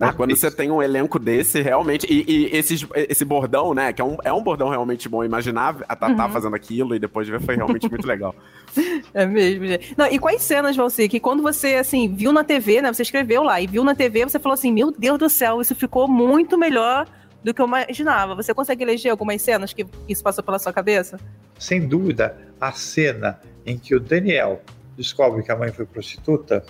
Ah, 0.00 0.12
quando 0.12 0.34
você 0.36 0.48
tem 0.48 0.70
um 0.70 0.80
elenco 0.80 1.18
desse, 1.18 1.60
realmente. 1.60 2.06
E, 2.08 2.24
e 2.28 2.56
esse, 2.56 2.86
esse 2.94 3.24
bordão, 3.24 3.74
né? 3.74 3.92
Que 3.92 4.00
é 4.00 4.04
um, 4.04 4.16
é 4.22 4.32
um 4.32 4.42
bordão 4.42 4.68
realmente 4.68 5.08
bom. 5.08 5.24
Imaginar 5.24 5.76
a 5.88 5.96
Tatá 5.96 6.26
uhum. 6.26 6.32
fazendo 6.32 6.54
aquilo 6.54 6.94
e 6.94 7.00
depois 7.00 7.26
de 7.26 7.32
ver 7.32 7.40
foi 7.40 7.56
realmente 7.56 7.88
muito 7.90 8.06
legal. 8.06 8.34
É 9.14 9.26
mesmo, 9.26 9.66
gente. 9.66 9.94
Não, 9.96 10.06
e 10.06 10.18
quais 10.18 10.42
cenas, 10.42 10.76
Valci, 10.76 11.08
que 11.08 11.18
quando 11.18 11.42
você, 11.42 11.76
assim, 11.76 12.14
viu 12.14 12.32
na 12.32 12.44
TV, 12.44 12.82
né? 12.82 12.92
Você 12.92 13.02
escreveu 13.02 13.42
lá 13.42 13.60
e 13.60 13.66
viu 13.66 13.82
na 13.82 13.94
TV, 13.94 14.24
você 14.24 14.38
falou 14.38 14.54
assim: 14.54 14.70
Meu 14.70 14.92
Deus 14.92 15.18
do 15.18 15.28
céu, 15.28 15.60
isso 15.60 15.74
ficou 15.74 16.06
muito 16.06 16.56
melhor 16.56 17.06
do 17.42 17.54
que 17.54 17.60
eu 17.60 17.66
imaginava. 17.66 18.34
Você 18.34 18.52
consegue 18.52 18.84
eleger 18.84 19.10
algumas 19.10 19.40
cenas 19.40 19.72
que 19.72 19.86
isso 20.06 20.22
passou 20.22 20.44
pela 20.44 20.58
sua 20.58 20.72
cabeça? 20.72 21.18
Sem 21.58 21.88
dúvida, 21.88 22.36
a 22.60 22.70
cena 22.72 23.40
em 23.64 23.78
que 23.78 23.94
o 23.94 24.00
Daniel 24.00 24.62
descobre 24.96 25.42
que 25.42 25.50
a 25.50 25.56
mãe 25.56 25.72
foi 25.72 25.86
prostituta 25.86 26.64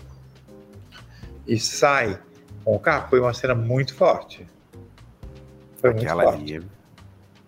e 1.47 1.59
sai 1.59 2.19
com 2.65 2.75
o 2.75 2.79
carro 2.79 3.09
foi 3.09 3.21
uma 3.21 3.33
cena 3.33 3.55
muito 3.55 3.95
forte. 3.95 4.47
Foi 5.77 5.91
Aquela 5.91 6.25
muito 6.25 6.37
forte. 6.37 6.57
Ali. 6.57 6.67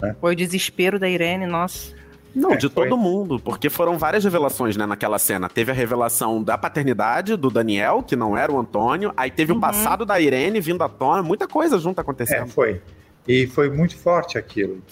Né? 0.00 0.16
Foi 0.20 0.32
o 0.32 0.36
desespero 0.36 0.98
da 0.98 1.08
Irene, 1.08 1.46
nossa. 1.46 1.94
Não, 2.34 2.52
é, 2.52 2.56
de 2.56 2.68
foi. 2.68 2.88
todo 2.88 2.96
mundo, 2.96 3.40
porque 3.40 3.68
foram 3.68 3.98
várias 3.98 4.22
revelações, 4.22 4.76
né, 4.76 4.86
naquela 4.86 5.18
cena. 5.18 5.48
Teve 5.48 5.72
a 5.72 5.74
revelação 5.74 6.42
da 6.42 6.56
paternidade 6.56 7.36
do 7.36 7.50
Daniel, 7.50 8.02
que 8.02 8.14
não 8.14 8.36
era 8.36 8.52
o 8.52 8.58
Antônio, 8.58 9.12
aí 9.16 9.30
teve 9.30 9.52
uhum. 9.52 9.58
o 9.58 9.60
passado 9.60 10.06
da 10.06 10.20
Irene 10.20 10.60
vindo 10.60 10.82
à 10.82 10.88
tona, 10.88 11.22
muita 11.22 11.48
coisa 11.48 11.78
junto 11.78 12.00
acontecendo. 12.00 12.44
É, 12.44 12.46
foi. 12.46 12.80
E 13.30 13.46
foi 13.46 13.70
muito 13.70 13.96
forte 13.96 14.36
aquilo. 14.36 14.82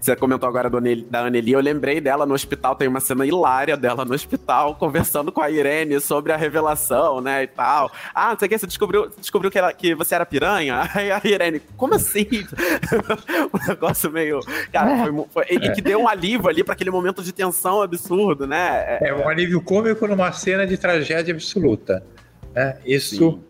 Você 0.00 0.14
comentou 0.14 0.48
agora 0.48 0.70
da 0.70 1.20
Anneli, 1.20 1.50
eu 1.50 1.58
lembrei 1.58 2.00
dela 2.00 2.24
no 2.24 2.32
hospital, 2.32 2.76
tem 2.76 2.86
uma 2.86 3.00
cena 3.00 3.26
hilária 3.26 3.76
dela 3.76 4.04
no 4.04 4.14
hospital, 4.14 4.76
conversando 4.76 5.32
com 5.32 5.42
a 5.42 5.50
Irene 5.50 6.00
sobre 6.00 6.32
a 6.32 6.36
revelação, 6.36 7.20
né, 7.20 7.42
e 7.42 7.48
tal. 7.48 7.90
Ah, 8.14 8.30
não 8.30 8.38
sei 8.38 8.46
o 8.46 8.48
que, 8.50 8.56
você 8.56 8.68
descobriu, 8.68 9.10
descobriu 9.18 9.50
que, 9.50 9.58
ela, 9.58 9.72
que 9.72 9.96
você 9.96 10.14
era 10.14 10.24
piranha? 10.24 10.88
Aí 10.94 11.10
a 11.10 11.20
Irene, 11.24 11.60
como 11.76 11.96
assim? 11.96 12.28
um 13.52 13.68
negócio 13.68 14.12
meio... 14.12 14.38
Cara, 14.72 14.98
foi, 14.98 15.24
foi, 15.30 15.44
é. 15.48 15.54
e 15.54 15.72
que 15.72 15.82
deu 15.82 15.98
um 15.98 16.06
alívio 16.06 16.48
ali 16.48 16.62
para 16.62 16.74
aquele 16.74 16.92
momento 16.92 17.20
de 17.20 17.32
tensão 17.32 17.82
absurdo, 17.82 18.46
né? 18.46 19.00
É, 19.00 19.08
é 19.08 19.14
um 19.14 19.28
alívio 19.28 19.60
cômico 19.60 20.06
numa 20.06 20.30
cena 20.30 20.64
de 20.64 20.78
tragédia 20.78 21.34
absoluta. 21.34 22.04
Né? 22.54 22.78
Isso... 22.86 23.16
Sim 23.16 23.47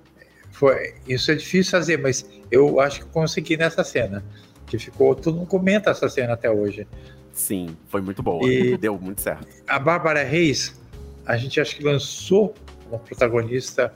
foi, 0.59 0.93
isso 1.07 1.31
é 1.31 1.37
difícil 1.37 1.71
fazer, 1.71 1.99
mas 1.99 2.29
eu 2.51 2.81
acho 2.81 3.05
que 3.05 3.07
consegui 3.13 3.57
nessa 3.57 3.85
cena. 3.85 4.25
Que 4.67 4.77
ficou, 4.77 5.15
todo 5.15 5.37
mundo 5.37 5.47
comenta 5.47 5.91
essa 5.91 6.09
cena 6.09 6.33
até 6.33 6.51
hoje. 6.51 6.85
Sim, 7.33 7.77
foi 7.87 8.01
muito 8.01 8.25
boa. 8.25 8.45
E 8.45 8.75
deu 8.77 8.99
muito 8.99 9.21
certo. 9.21 9.47
A 9.69 9.79
Bárbara 9.79 10.25
Reis, 10.25 10.77
a 11.25 11.37
gente 11.37 11.61
acho 11.61 11.77
que 11.77 11.85
lançou 11.85 12.57
uma 12.89 12.99
protagonista 12.99 13.95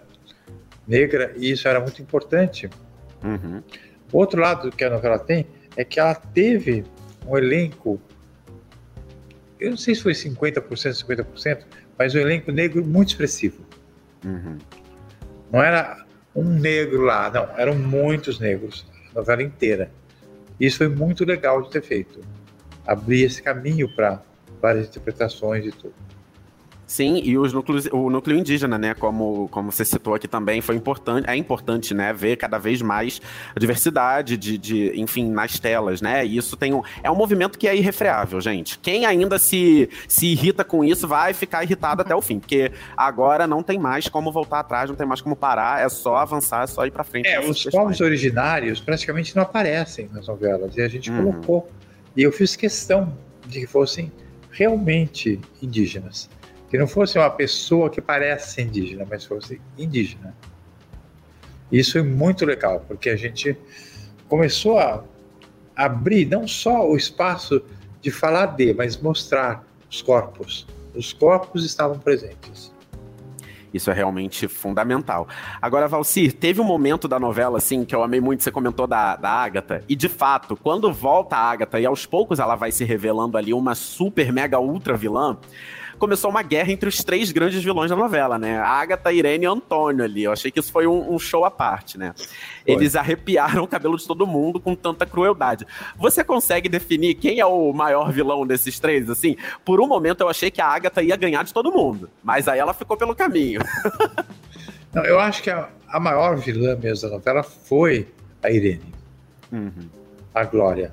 negra 0.86 1.34
e 1.36 1.50
isso 1.50 1.66
era 1.66 1.80
muito 1.80 2.00
importante. 2.00 2.70
Uhum. 3.24 3.60
O 4.12 4.18
outro 4.18 4.40
lado 4.40 4.70
que 4.70 4.84
a 4.84 4.90
novela 4.90 5.18
tem 5.18 5.44
é 5.76 5.82
que 5.82 5.98
ela 5.98 6.14
teve 6.14 6.84
um 7.26 7.36
elenco, 7.36 8.00
eu 9.58 9.70
não 9.70 9.76
sei 9.76 9.96
se 9.96 10.02
foi 10.02 10.12
50%, 10.12 10.62
50%, 10.62 11.64
mas 11.98 12.14
um 12.14 12.18
elenco 12.20 12.52
negro 12.52 12.84
muito 12.86 13.08
expressivo. 13.08 13.66
Uhum. 14.24 14.58
Não 15.50 15.60
era 15.60 16.01
um 16.34 16.44
negro 16.44 17.02
lá. 17.02 17.30
Não, 17.30 17.48
eram 17.56 17.74
muitos 17.74 18.38
negros, 18.38 18.86
a 19.12 19.18
novela 19.18 19.42
inteira. 19.42 19.90
Isso 20.58 20.78
foi 20.78 20.88
muito 20.88 21.24
legal 21.24 21.62
de 21.62 21.70
ter 21.70 21.82
feito. 21.82 22.20
Abrir 22.86 23.24
esse 23.24 23.42
caminho 23.42 23.88
para 23.94 24.22
várias 24.60 24.88
interpretações 24.88 25.66
e 25.66 25.70
tudo. 25.70 25.94
Sim, 26.92 27.22
e 27.24 27.38
os 27.38 27.54
núcleos, 27.54 27.86
o 27.90 28.10
núcleo 28.10 28.36
indígena, 28.36 28.76
né, 28.76 28.92
como, 28.92 29.48
como 29.48 29.72
você 29.72 29.82
citou 29.82 30.14
aqui 30.14 30.28
também, 30.28 30.60
foi 30.60 30.76
importante, 30.76 31.26
é 31.26 31.34
importante, 31.34 31.94
né, 31.94 32.12
ver 32.12 32.36
cada 32.36 32.58
vez 32.58 32.82
mais 32.82 33.18
a 33.56 33.58
diversidade 33.58 34.36
de, 34.36 34.58
de 34.58 35.00
enfim, 35.00 35.30
nas 35.30 35.58
telas, 35.58 36.02
né, 36.02 36.22
e 36.26 36.36
isso 36.36 36.54
tem 36.54 36.74
um, 36.74 36.82
é 37.02 37.10
um 37.10 37.14
movimento 37.14 37.58
que 37.58 37.66
é 37.66 37.74
irrefreável, 37.74 38.42
gente. 38.42 38.78
Quem 38.78 39.06
ainda 39.06 39.38
se, 39.38 39.88
se 40.06 40.26
irrita 40.26 40.64
com 40.64 40.84
isso 40.84 41.08
vai 41.08 41.32
ficar 41.32 41.64
irritado 41.64 42.02
até 42.02 42.14
o 42.14 42.20
fim, 42.20 42.38
porque 42.38 42.70
agora 42.94 43.46
não 43.46 43.62
tem 43.62 43.78
mais 43.78 44.06
como 44.06 44.30
voltar 44.30 44.60
atrás, 44.60 44.90
não 44.90 44.96
tem 44.96 45.06
mais 45.06 45.22
como 45.22 45.34
parar, 45.34 45.80
é 45.80 45.88
só 45.88 46.16
avançar, 46.16 46.64
é 46.64 46.66
só 46.66 46.84
ir 46.84 46.90
para 46.90 47.04
frente. 47.04 47.26
É, 47.26 47.40
os 47.40 47.64
povos 47.64 48.02
originários 48.02 48.80
praticamente 48.80 49.34
não 49.34 49.44
aparecem 49.44 50.10
nas 50.12 50.28
novelas, 50.28 50.76
e 50.76 50.82
a 50.82 50.88
gente 50.88 51.10
uhum. 51.10 51.32
colocou, 51.32 51.70
e 52.14 52.22
eu 52.22 52.30
fiz 52.30 52.54
questão 52.54 53.16
de 53.46 53.60
que 53.60 53.66
fossem 53.66 54.12
realmente 54.50 55.40
indígenas 55.62 56.28
que 56.72 56.78
não 56.78 56.86
fosse 56.86 57.18
uma 57.18 57.28
pessoa 57.28 57.90
que 57.90 58.00
parece 58.00 58.62
indígena, 58.62 59.06
mas 59.08 59.26
fosse 59.26 59.60
indígena. 59.76 60.34
Isso 61.70 61.98
é 61.98 62.02
muito 62.02 62.46
legal, 62.46 62.82
porque 62.88 63.10
a 63.10 63.16
gente 63.16 63.54
começou 64.26 64.78
a 64.78 65.04
abrir 65.76 66.24
não 66.24 66.48
só 66.48 66.88
o 66.88 66.96
espaço 66.96 67.62
de 68.00 68.10
falar 68.10 68.46
de, 68.46 68.72
mas 68.72 68.96
mostrar 68.96 69.62
os 69.90 70.00
corpos. 70.00 70.66
Os 70.94 71.12
corpos 71.12 71.62
estavam 71.66 71.98
presentes. 71.98 72.72
Isso 73.74 73.90
é 73.90 73.92
realmente 73.92 74.48
fundamental. 74.48 75.28
Agora, 75.60 75.86
Valcir, 75.86 76.32
teve 76.32 76.58
um 76.58 76.64
momento 76.64 77.06
da 77.06 77.20
novela, 77.20 77.58
assim, 77.58 77.84
que 77.84 77.94
eu 77.94 78.02
amei 78.02 78.20
muito, 78.20 78.42
você 78.42 78.50
comentou 78.50 78.86
da, 78.86 79.14
da 79.16 79.28
Agatha, 79.28 79.84
e 79.86 79.94
de 79.94 80.08
fato, 80.08 80.56
quando 80.56 80.90
volta 80.90 81.36
a 81.36 81.50
Agatha 81.50 81.78
e 81.78 81.84
aos 81.84 82.06
poucos 82.06 82.38
ela 82.38 82.54
vai 82.54 82.72
se 82.72 82.82
revelando 82.82 83.36
ali 83.36 83.52
uma 83.52 83.74
super, 83.74 84.32
mega, 84.32 84.58
ultra 84.58 84.96
vilã, 84.96 85.36
começou 86.02 86.28
uma 86.28 86.42
guerra 86.42 86.72
entre 86.72 86.88
os 86.88 87.04
três 87.04 87.30
grandes 87.30 87.62
vilões 87.62 87.88
da 87.88 87.94
novela, 87.94 88.36
né? 88.36 88.58
Agatha, 88.58 89.12
Irene 89.12 89.44
e 89.44 89.46
Antônio 89.46 90.04
ali. 90.04 90.24
Eu 90.24 90.32
achei 90.32 90.50
que 90.50 90.58
isso 90.58 90.72
foi 90.72 90.84
um, 90.84 91.14
um 91.14 91.16
show 91.16 91.44
à 91.44 91.50
parte, 91.50 91.96
né? 91.96 92.12
Foi. 92.16 92.26
Eles 92.66 92.96
arrepiaram 92.96 93.62
o 93.62 93.68
cabelo 93.68 93.96
de 93.96 94.04
todo 94.04 94.26
mundo 94.26 94.58
com 94.58 94.74
tanta 94.74 95.06
crueldade. 95.06 95.64
Você 95.96 96.24
consegue 96.24 96.68
definir 96.68 97.14
quem 97.14 97.38
é 97.38 97.46
o 97.46 97.72
maior 97.72 98.10
vilão 98.10 98.44
desses 98.44 98.80
três, 98.80 99.08
assim? 99.08 99.36
Por 99.64 99.80
um 99.80 99.86
momento 99.86 100.22
eu 100.22 100.28
achei 100.28 100.50
que 100.50 100.60
a 100.60 100.66
Agatha 100.66 101.00
ia 101.04 101.14
ganhar 101.14 101.44
de 101.44 101.54
todo 101.54 101.70
mundo, 101.70 102.10
mas 102.20 102.48
aí 102.48 102.58
ela 102.58 102.74
ficou 102.74 102.96
pelo 102.96 103.14
caminho. 103.14 103.60
Não, 104.92 105.04
eu 105.04 105.20
acho 105.20 105.40
que 105.40 105.50
a, 105.50 105.68
a, 105.86 106.00
maior 106.00 106.36
vilã 106.36 106.74
mesmo 106.74 107.08
da 107.08 107.14
novela 107.14 107.44
foi 107.44 108.08
a 108.42 108.50
Irene. 108.50 108.92
Uhum. 109.52 109.88
A 110.34 110.42
Glória. 110.42 110.92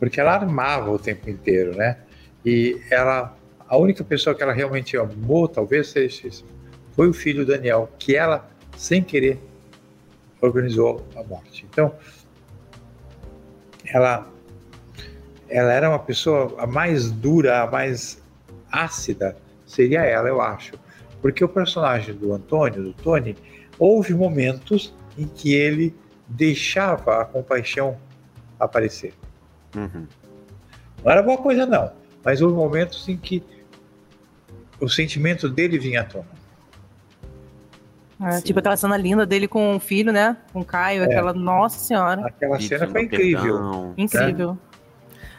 Porque 0.00 0.18
ela 0.18 0.32
armava 0.32 0.90
o 0.90 0.98
tempo 0.98 1.28
inteiro, 1.28 1.76
né? 1.76 1.98
E 2.46 2.80
ela 2.90 3.36
a 3.72 3.76
única 3.78 4.04
pessoa 4.04 4.36
que 4.36 4.42
ela 4.42 4.52
realmente 4.52 4.98
amou, 4.98 5.48
talvez 5.48 5.88
seja 5.88 6.44
foi 6.94 7.08
o 7.08 7.12
filho 7.14 7.46
Daniel, 7.46 7.88
que 7.98 8.14
ela, 8.14 8.46
sem 8.76 9.02
querer, 9.02 9.40
organizou 10.42 11.02
a 11.16 11.22
morte. 11.22 11.64
Então, 11.70 11.94
ela, 13.86 14.30
ela 15.48 15.72
era 15.72 15.88
uma 15.88 15.98
pessoa 15.98 16.54
a 16.58 16.66
mais 16.66 17.10
dura, 17.10 17.62
a 17.62 17.66
mais 17.66 18.22
ácida, 18.70 19.38
seria 19.64 20.02
ela, 20.02 20.28
eu 20.28 20.42
acho. 20.42 20.74
Porque 21.22 21.42
o 21.42 21.48
personagem 21.48 22.14
do 22.14 22.34
Antônio, 22.34 22.82
do 22.82 22.92
Tony, 22.92 23.34
houve 23.78 24.12
momentos 24.12 24.94
em 25.16 25.26
que 25.26 25.54
ele 25.54 25.96
deixava 26.28 27.22
a 27.22 27.24
compaixão 27.24 27.96
aparecer. 28.60 29.14
Uhum. 29.74 30.06
Não 31.02 31.10
era 31.10 31.22
boa 31.22 31.38
coisa, 31.38 31.64
não. 31.64 31.90
Mas 32.22 32.42
houve 32.42 32.54
momentos 32.54 33.08
em 33.08 33.16
que 33.16 33.42
o 34.82 34.88
sentimento 34.88 35.48
dele 35.48 35.78
vinha 35.78 36.00
à 36.00 36.04
tona. 36.04 36.42
É, 38.20 38.40
tipo 38.40 38.58
aquela 38.58 38.76
cena 38.76 38.96
linda 38.96 39.26
dele 39.26 39.48
com 39.48 39.76
o 39.76 39.80
filho, 39.80 40.12
né? 40.12 40.36
Com 40.52 40.60
o 40.60 40.64
Caio, 40.64 41.02
é. 41.02 41.06
aquela. 41.06 41.32
Nossa 41.32 41.78
Senhora. 41.78 42.26
Aquela 42.26 42.60
cena 42.60 42.86
foi 42.86 43.02
incrível. 43.02 43.94
Incrível. 43.96 44.52
Né? 44.52 44.58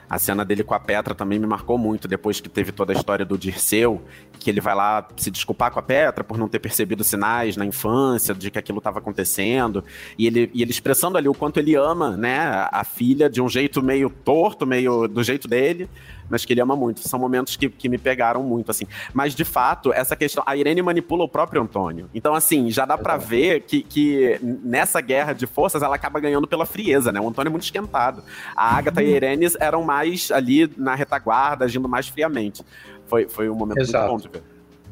A 0.09 0.19
cena 0.19 0.45
dele 0.45 0.63
com 0.63 0.73
a 0.73 0.79
Petra 0.79 1.15
também 1.15 1.39
me 1.39 1.47
marcou 1.47 1.77
muito, 1.77 2.07
depois 2.07 2.39
que 2.39 2.47
teve 2.47 2.71
toda 2.71 2.93
a 2.93 2.95
história 2.95 3.25
do 3.25 3.37
Dirceu, 3.37 3.99
que 4.37 4.49
ele 4.49 4.61
vai 4.61 4.75
lá 4.75 5.07
se 5.17 5.31
desculpar 5.31 5.71
com 5.71 5.79
a 5.79 5.81
Petra 5.81 6.23
por 6.23 6.37
não 6.37 6.47
ter 6.47 6.59
percebido 6.59 7.03
sinais 7.03 7.57
na 7.57 7.65
infância 7.65 8.35
de 8.35 8.51
que 8.51 8.59
aquilo 8.59 8.77
estava 8.77 8.99
acontecendo, 8.99 9.83
e 10.15 10.27
ele, 10.27 10.51
e 10.53 10.61
ele 10.61 10.69
expressando 10.69 11.17
ali 11.17 11.27
o 11.27 11.33
quanto 11.33 11.57
ele 11.57 11.73
ama, 11.73 12.15
né, 12.15 12.67
a 12.71 12.83
filha 12.83 13.27
de 13.27 13.41
um 13.41 13.49
jeito 13.49 13.81
meio 13.81 14.07
torto, 14.07 14.67
meio 14.67 15.07
do 15.07 15.23
jeito 15.23 15.47
dele, 15.47 15.89
mas 16.33 16.43
que 16.43 16.51
ele 16.51 16.61
ama 16.61 16.75
muito. 16.75 17.07
São 17.07 17.19
momentos 17.19 17.55
que, 17.55 17.69
que 17.69 17.87
me 17.87 17.99
pegaram 17.99 18.41
muito, 18.41 18.71
assim. 18.71 18.85
Mas, 19.13 19.35
de 19.35 19.45
fato, 19.45 19.93
essa 19.93 20.15
questão. 20.15 20.43
A 20.47 20.57
Irene 20.57 20.81
manipula 20.81 21.23
o 21.23 21.29
próprio 21.29 21.61
Antônio. 21.61 22.09
Então, 22.11 22.33
assim, 22.33 22.71
já 22.71 22.85
dá 22.85 22.97
para 22.97 23.17
ver 23.17 23.61
que, 23.61 23.83
que 23.83 24.39
nessa 24.41 24.99
guerra 24.99 25.33
de 25.33 25.45
forças 25.45 25.83
ela 25.83 25.95
acaba 25.95 26.19
ganhando 26.19 26.47
pela 26.47 26.65
frieza, 26.65 27.11
né? 27.11 27.21
O 27.21 27.27
Antônio 27.29 27.49
é 27.49 27.51
muito 27.51 27.63
esquentado. 27.63 28.23
A 28.55 28.75
Agatha 28.75 29.03
e 29.03 29.13
a 29.13 29.15
Irene 29.15 29.45
eram 29.59 29.83
mais 29.83 30.31
ali 30.31 30.69
na 30.75 30.95
retaguarda, 30.95 31.65
agindo 31.65 31.87
mais 31.87 32.07
friamente. 32.07 32.65
Foi, 33.05 33.29
foi 33.29 33.47
um 33.47 33.55
momento 33.55 33.79
Exato. 33.79 34.11
muito 34.11 34.23
bom 34.23 34.29
de 34.29 34.39
ver. 34.39 34.43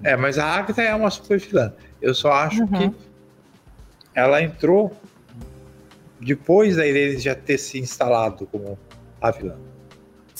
É, 0.03 0.15
mas 0.15 0.37
a 0.37 0.45
Agatha 0.45 0.83
é 0.83 0.93
uma 0.93 1.09
super 1.09 1.39
vilã. 1.39 1.73
Eu 1.99 2.13
só 2.13 2.31
acho 2.31 2.61
uhum. 2.61 2.91
que 2.91 2.95
ela 4.13 4.43
entrou 4.43 4.95
depois 6.19 6.75
da 6.75 6.85
Irene 6.85 7.17
já 7.17 7.33
ter 7.33 7.57
se 7.57 7.79
instalado 7.79 8.45
como 8.45 8.77
a 9.19 9.31
vilã. 9.31 9.55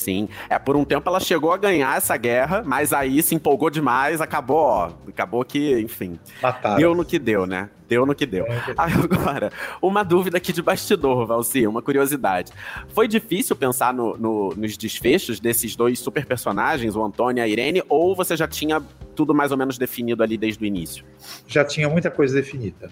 Sim. 0.01 0.27
É, 0.49 0.57
por 0.57 0.75
um 0.75 0.83
tempo 0.83 1.07
ela 1.07 1.19
chegou 1.19 1.51
a 1.51 1.57
ganhar 1.57 1.95
essa 1.95 2.17
guerra, 2.17 2.63
mas 2.65 2.91
aí 2.91 3.21
se 3.21 3.35
empolgou 3.35 3.69
demais, 3.69 4.19
acabou, 4.19 4.57
ó. 4.57 4.91
Acabou 5.07 5.45
que, 5.45 5.79
enfim. 5.79 6.19
Mataram. 6.41 6.77
Deu 6.77 6.95
no 6.95 7.05
que 7.05 7.19
deu, 7.19 7.45
né? 7.45 7.69
Deu 7.87 8.03
no 8.03 8.15
que 8.15 8.25
deu. 8.25 8.45
Agora, 8.75 9.51
uma 9.79 10.01
dúvida 10.01 10.37
aqui 10.37 10.51
de 10.51 10.61
bastidor, 10.61 11.27
Valci, 11.27 11.67
uma 11.67 11.83
curiosidade. 11.83 12.51
Foi 12.87 13.07
difícil 13.07 13.55
pensar 13.55 13.93
no, 13.93 14.17
no, 14.17 14.55
nos 14.55 14.75
desfechos 14.75 15.39
desses 15.39 15.75
dois 15.75 15.99
super 15.99 16.25
personagens, 16.25 16.95
o 16.95 17.03
Antônio 17.03 17.41
e 17.41 17.43
a 17.43 17.47
Irene, 17.47 17.83
ou 17.87 18.15
você 18.15 18.35
já 18.35 18.47
tinha 18.47 18.81
tudo 19.15 19.35
mais 19.35 19.51
ou 19.51 19.57
menos 19.57 19.77
definido 19.77 20.23
ali 20.23 20.35
desde 20.35 20.63
o 20.63 20.65
início? 20.65 21.05
Já 21.45 21.63
tinha 21.63 21.87
muita 21.87 22.09
coisa 22.09 22.33
definida. 22.33 22.89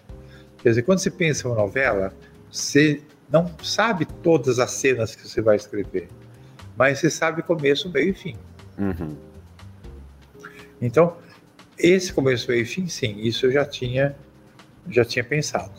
Quer 0.61 0.69
dizer, 0.69 0.83
quando 0.83 0.99
você 0.99 1.09
pensa 1.09 1.47
em 1.47 1.51
uma 1.51 1.57
novela, 1.57 2.13
você 2.51 3.01
não 3.31 3.49
sabe 3.63 4.05
todas 4.05 4.59
as 4.59 4.71
cenas 4.71 5.15
que 5.15 5.27
você 5.27 5.41
vai 5.41 5.55
escrever 5.55 6.07
mas 6.79 6.99
você 6.99 7.09
sabe 7.09 7.43
começo, 7.43 7.89
meio 7.89 8.11
e 8.11 8.13
fim. 8.13 8.37
Uhum. 8.77 9.13
Então, 10.81 11.17
esse 11.77 12.13
começo, 12.13 12.49
meio 12.49 12.61
e 12.61 12.65
fim, 12.65 12.87
sim, 12.87 13.19
isso 13.19 13.45
eu 13.47 13.51
já 13.51 13.65
tinha, 13.65 14.15
já 14.89 15.03
tinha 15.03 15.25
pensado. 15.25 15.73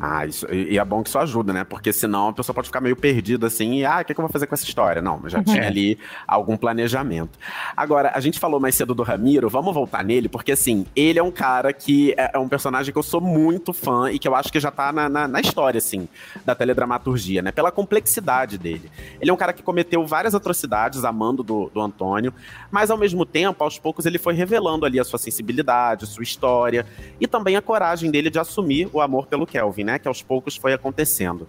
Ah, 0.00 0.24
isso, 0.24 0.46
e 0.54 0.78
é 0.78 0.84
bom 0.84 1.02
que 1.02 1.08
isso 1.08 1.18
ajuda, 1.18 1.52
né? 1.52 1.64
Porque 1.64 1.92
senão 1.92 2.28
a 2.28 2.32
pessoa 2.32 2.54
pode 2.54 2.68
ficar 2.68 2.80
meio 2.80 2.94
perdida 2.94 3.48
assim, 3.48 3.78
e, 3.80 3.84
ah, 3.84 3.98
o 4.00 4.04
que, 4.04 4.12
é 4.12 4.14
que 4.14 4.20
eu 4.20 4.22
vou 4.22 4.30
fazer 4.30 4.46
com 4.46 4.54
essa 4.54 4.64
história? 4.64 5.02
Não, 5.02 5.20
já 5.28 5.42
tinha 5.42 5.66
ali 5.66 5.98
algum 6.24 6.56
planejamento. 6.56 7.36
Agora, 7.76 8.12
a 8.14 8.20
gente 8.20 8.38
falou 8.38 8.60
mais 8.60 8.76
cedo 8.76 8.94
do 8.94 9.02
Ramiro, 9.02 9.48
vamos 9.48 9.74
voltar 9.74 10.04
nele, 10.04 10.28
porque 10.28 10.52
assim, 10.52 10.86
ele 10.94 11.18
é 11.18 11.22
um 11.22 11.32
cara 11.32 11.72
que 11.72 12.14
é, 12.16 12.30
é 12.34 12.38
um 12.38 12.48
personagem 12.48 12.92
que 12.92 12.98
eu 12.98 13.02
sou 13.02 13.20
muito 13.20 13.72
fã 13.72 14.08
e 14.08 14.20
que 14.20 14.28
eu 14.28 14.36
acho 14.36 14.52
que 14.52 14.60
já 14.60 14.70
tá 14.70 14.92
na, 14.92 15.08
na, 15.08 15.26
na 15.26 15.40
história, 15.40 15.78
assim, 15.78 16.08
da 16.44 16.54
teledramaturgia, 16.54 17.42
né? 17.42 17.50
Pela 17.50 17.72
complexidade 17.72 18.56
dele. 18.56 18.88
Ele 19.20 19.32
é 19.32 19.34
um 19.34 19.36
cara 19.36 19.52
que 19.52 19.64
cometeu 19.64 20.06
várias 20.06 20.32
atrocidades 20.32 21.04
amando 21.04 21.42
do, 21.42 21.72
do 21.74 21.80
Antônio, 21.80 22.32
mas 22.70 22.92
ao 22.92 22.96
mesmo 22.96 23.26
tempo, 23.26 23.64
aos 23.64 23.80
poucos, 23.80 24.06
ele 24.06 24.18
foi 24.18 24.34
revelando 24.34 24.86
ali 24.86 25.00
a 25.00 25.04
sua 25.04 25.18
sensibilidade, 25.18 26.06
sua 26.06 26.22
história 26.22 26.86
e 27.20 27.26
também 27.26 27.56
a 27.56 27.62
coragem 27.62 28.12
dele 28.12 28.30
de 28.30 28.38
assumir 28.38 28.88
o 28.92 29.00
amor 29.00 29.26
pelo 29.26 29.44
Kelvin, 29.44 29.87
né? 29.88 29.98
Que 29.98 30.06
aos 30.06 30.20
poucos 30.20 30.54
foi 30.56 30.74
acontecendo. 30.74 31.46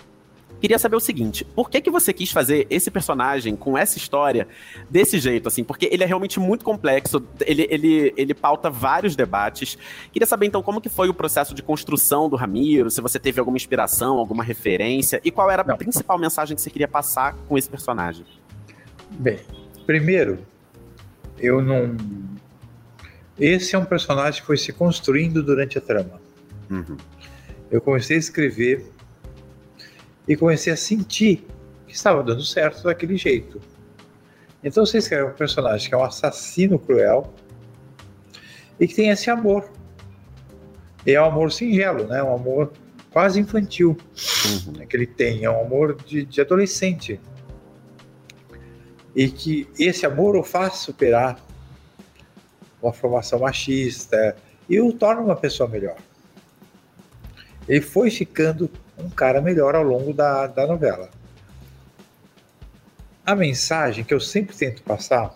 Queria 0.61 0.77
saber 0.77 0.95
o 0.95 0.99
seguinte, 0.99 1.45
por 1.45 1.69
que 1.69 1.79
que 1.79 1.89
você 1.89 2.11
quis 2.11 2.31
fazer 2.31 2.67
esse 2.69 2.91
personagem 2.91 3.55
com 3.55 3.77
essa 3.77 3.97
história 3.97 4.45
desse 4.89 5.17
jeito, 5.17 5.47
assim? 5.47 5.63
Porque 5.63 5.87
ele 5.89 6.03
é 6.03 6.05
realmente 6.05 6.37
muito 6.37 6.65
complexo, 6.65 7.23
ele, 7.45 7.65
ele, 7.69 8.13
ele 8.17 8.33
pauta 8.33 8.69
vários 8.69 9.15
debates. 9.15 9.77
Queria 10.11 10.25
saber, 10.25 10.47
então, 10.47 10.61
como 10.61 10.81
que 10.81 10.89
foi 10.89 11.07
o 11.07 11.13
processo 11.13 11.53
de 11.53 11.63
construção 11.63 12.29
do 12.29 12.35
Ramiro, 12.35 12.89
se 12.91 12.99
você 12.99 13.17
teve 13.17 13.39
alguma 13.39 13.55
inspiração, 13.55 14.17
alguma 14.17 14.43
referência, 14.43 15.21
e 15.23 15.31
qual 15.31 15.49
era 15.49 15.61
a 15.61 15.65
Não. 15.65 15.77
principal 15.77 16.19
mensagem 16.19 16.55
que 16.55 16.61
você 16.61 16.69
queria 16.69 16.89
passar 16.89 17.35
com 17.47 17.57
esse 17.57 17.69
personagem? 17.69 18.25
Bem, 19.11 19.39
primeiro, 19.85 20.39
eu 21.37 21.61
não... 21.61 21.95
Esse 23.39 23.77
é 23.77 23.79
um 23.79 23.85
personagem 23.85 24.41
que 24.41 24.47
foi 24.47 24.57
se 24.57 24.73
construindo 24.73 25.41
durante 25.41 25.77
a 25.77 25.81
trama. 25.81 26.19
Uhum 26.69 26.97
eu 27.71 27.79
comecei 27.79 28.15
a 28.15 28.19
escrever 28.19 28.85
e 30.27 30.35
comecei 30.35 30.73
a 30.73 30.77
sentir 30.77 31.45
que 31.87 31.93
estava 31.93 32.23
dando 32.23 32.43
certo 32.43 32.83
daquele 32.83 33.17
jeito. 33.17 33.59
Então 34.63 34.85
você 34.85 34.97
escreve 34.97 35.31
um 35.31 35.33
personagem 35.33 35.87
que 35.87 35.95
é 35.95 35.97
um 35.97 36.03
assassino 36.03 36.77
cruel 36.77 37.33
e 38.79 38.87
que 38.87 38.95
tem 38.95 39.09
esse 39.09 39.29
amor. 39.29 39.69
E 41.05 41.13
é 41.13 41.21
um 41.21 41.25
amor 41.25 41.51
singelo, 41.51 42.05
né? 42.05 42.21
Um 42.21 42.35
amor 42.35 42.73
quase 43.11 43.39
infantil 43.39 43.97
uhum. 44.67 44.73
né? 44.77 44.85
que 44.85 44.95
ele 44.95 45.07
tem. 45.07 45.45
É 45.45 45.49
um 45.49 45.61
amor 45.61 45.95
de, 46.03 46.25
de 46.25 46.41
adolescente. 46.41 47.19
E 49.15 49.29
que 49.29 49.67
esse 49.79 50.05
amor 50.05 50.35
o 50.35 50.43
faz 50.43 50.75
superar 50.75 51.39
uma 52.81 52.93
formação 52.93 53.39
machista 53.39 54.35
e 54.69 54.79
o 54.79 54.93
torna 54.93 55.21
uma 55.21 55.35
pessoa 55.35 55.67
melhor 55.67 55.97
ele 57.69 57.81
foi 57.81 58.09
ficando 58.09 58.69
um 58.97 59.09
cara 59.11 59.39
melhor 59.39 59.75
ao 59.75 59.83
longo 59.83 60.11
da, 60.11 60.47
da 60.47 60.65
novela. 60.65 61.09
A 63.23 63.35
mensagem 63.35 64.03
que 64.03 64.11
eu 64.11 64.19
sempre 64.19 64.55
tento 64.55 64.81
passar 64.81 65.35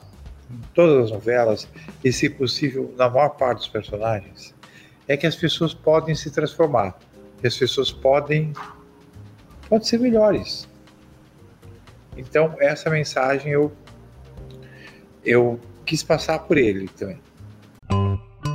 em 0.50 0.60
todas 0.74 1.06
as 1.06 1.12
novelas, 1.12 1.68
e 2.04 2.12
se 2.12 2.28
possível 2.30 2.94
na 2.98 3.08
maior 3.08 3.30
parte 3.30 3.60
dos 3.60 3.68
personagens, 3.68 4.54
é 5.08 5.16
que 5.16 5.28
as 5.28 5.36
pessoas 5.36 5.76
podem 5.76 6.16
se 6.16 6.32
transformar, 6.32 6.98
que 7.40 7.46
as 7.46 7.56
pessoas 7.56 7.92
podem, 7.92 8.52
podem 9.70 9.88
ser 9.88 10.00
melhores. 10.00 10.68
Então, 12.18 12.56
essa 12.60 12.90
mensagem 12.90 13.52
eu, 13.52 13.72
eu 15.24 15.60
quis 15.86 16.02
passar 16.02 16.40
por 16.40 16.58
ele 16.58 16.88
também. 16.88 17.20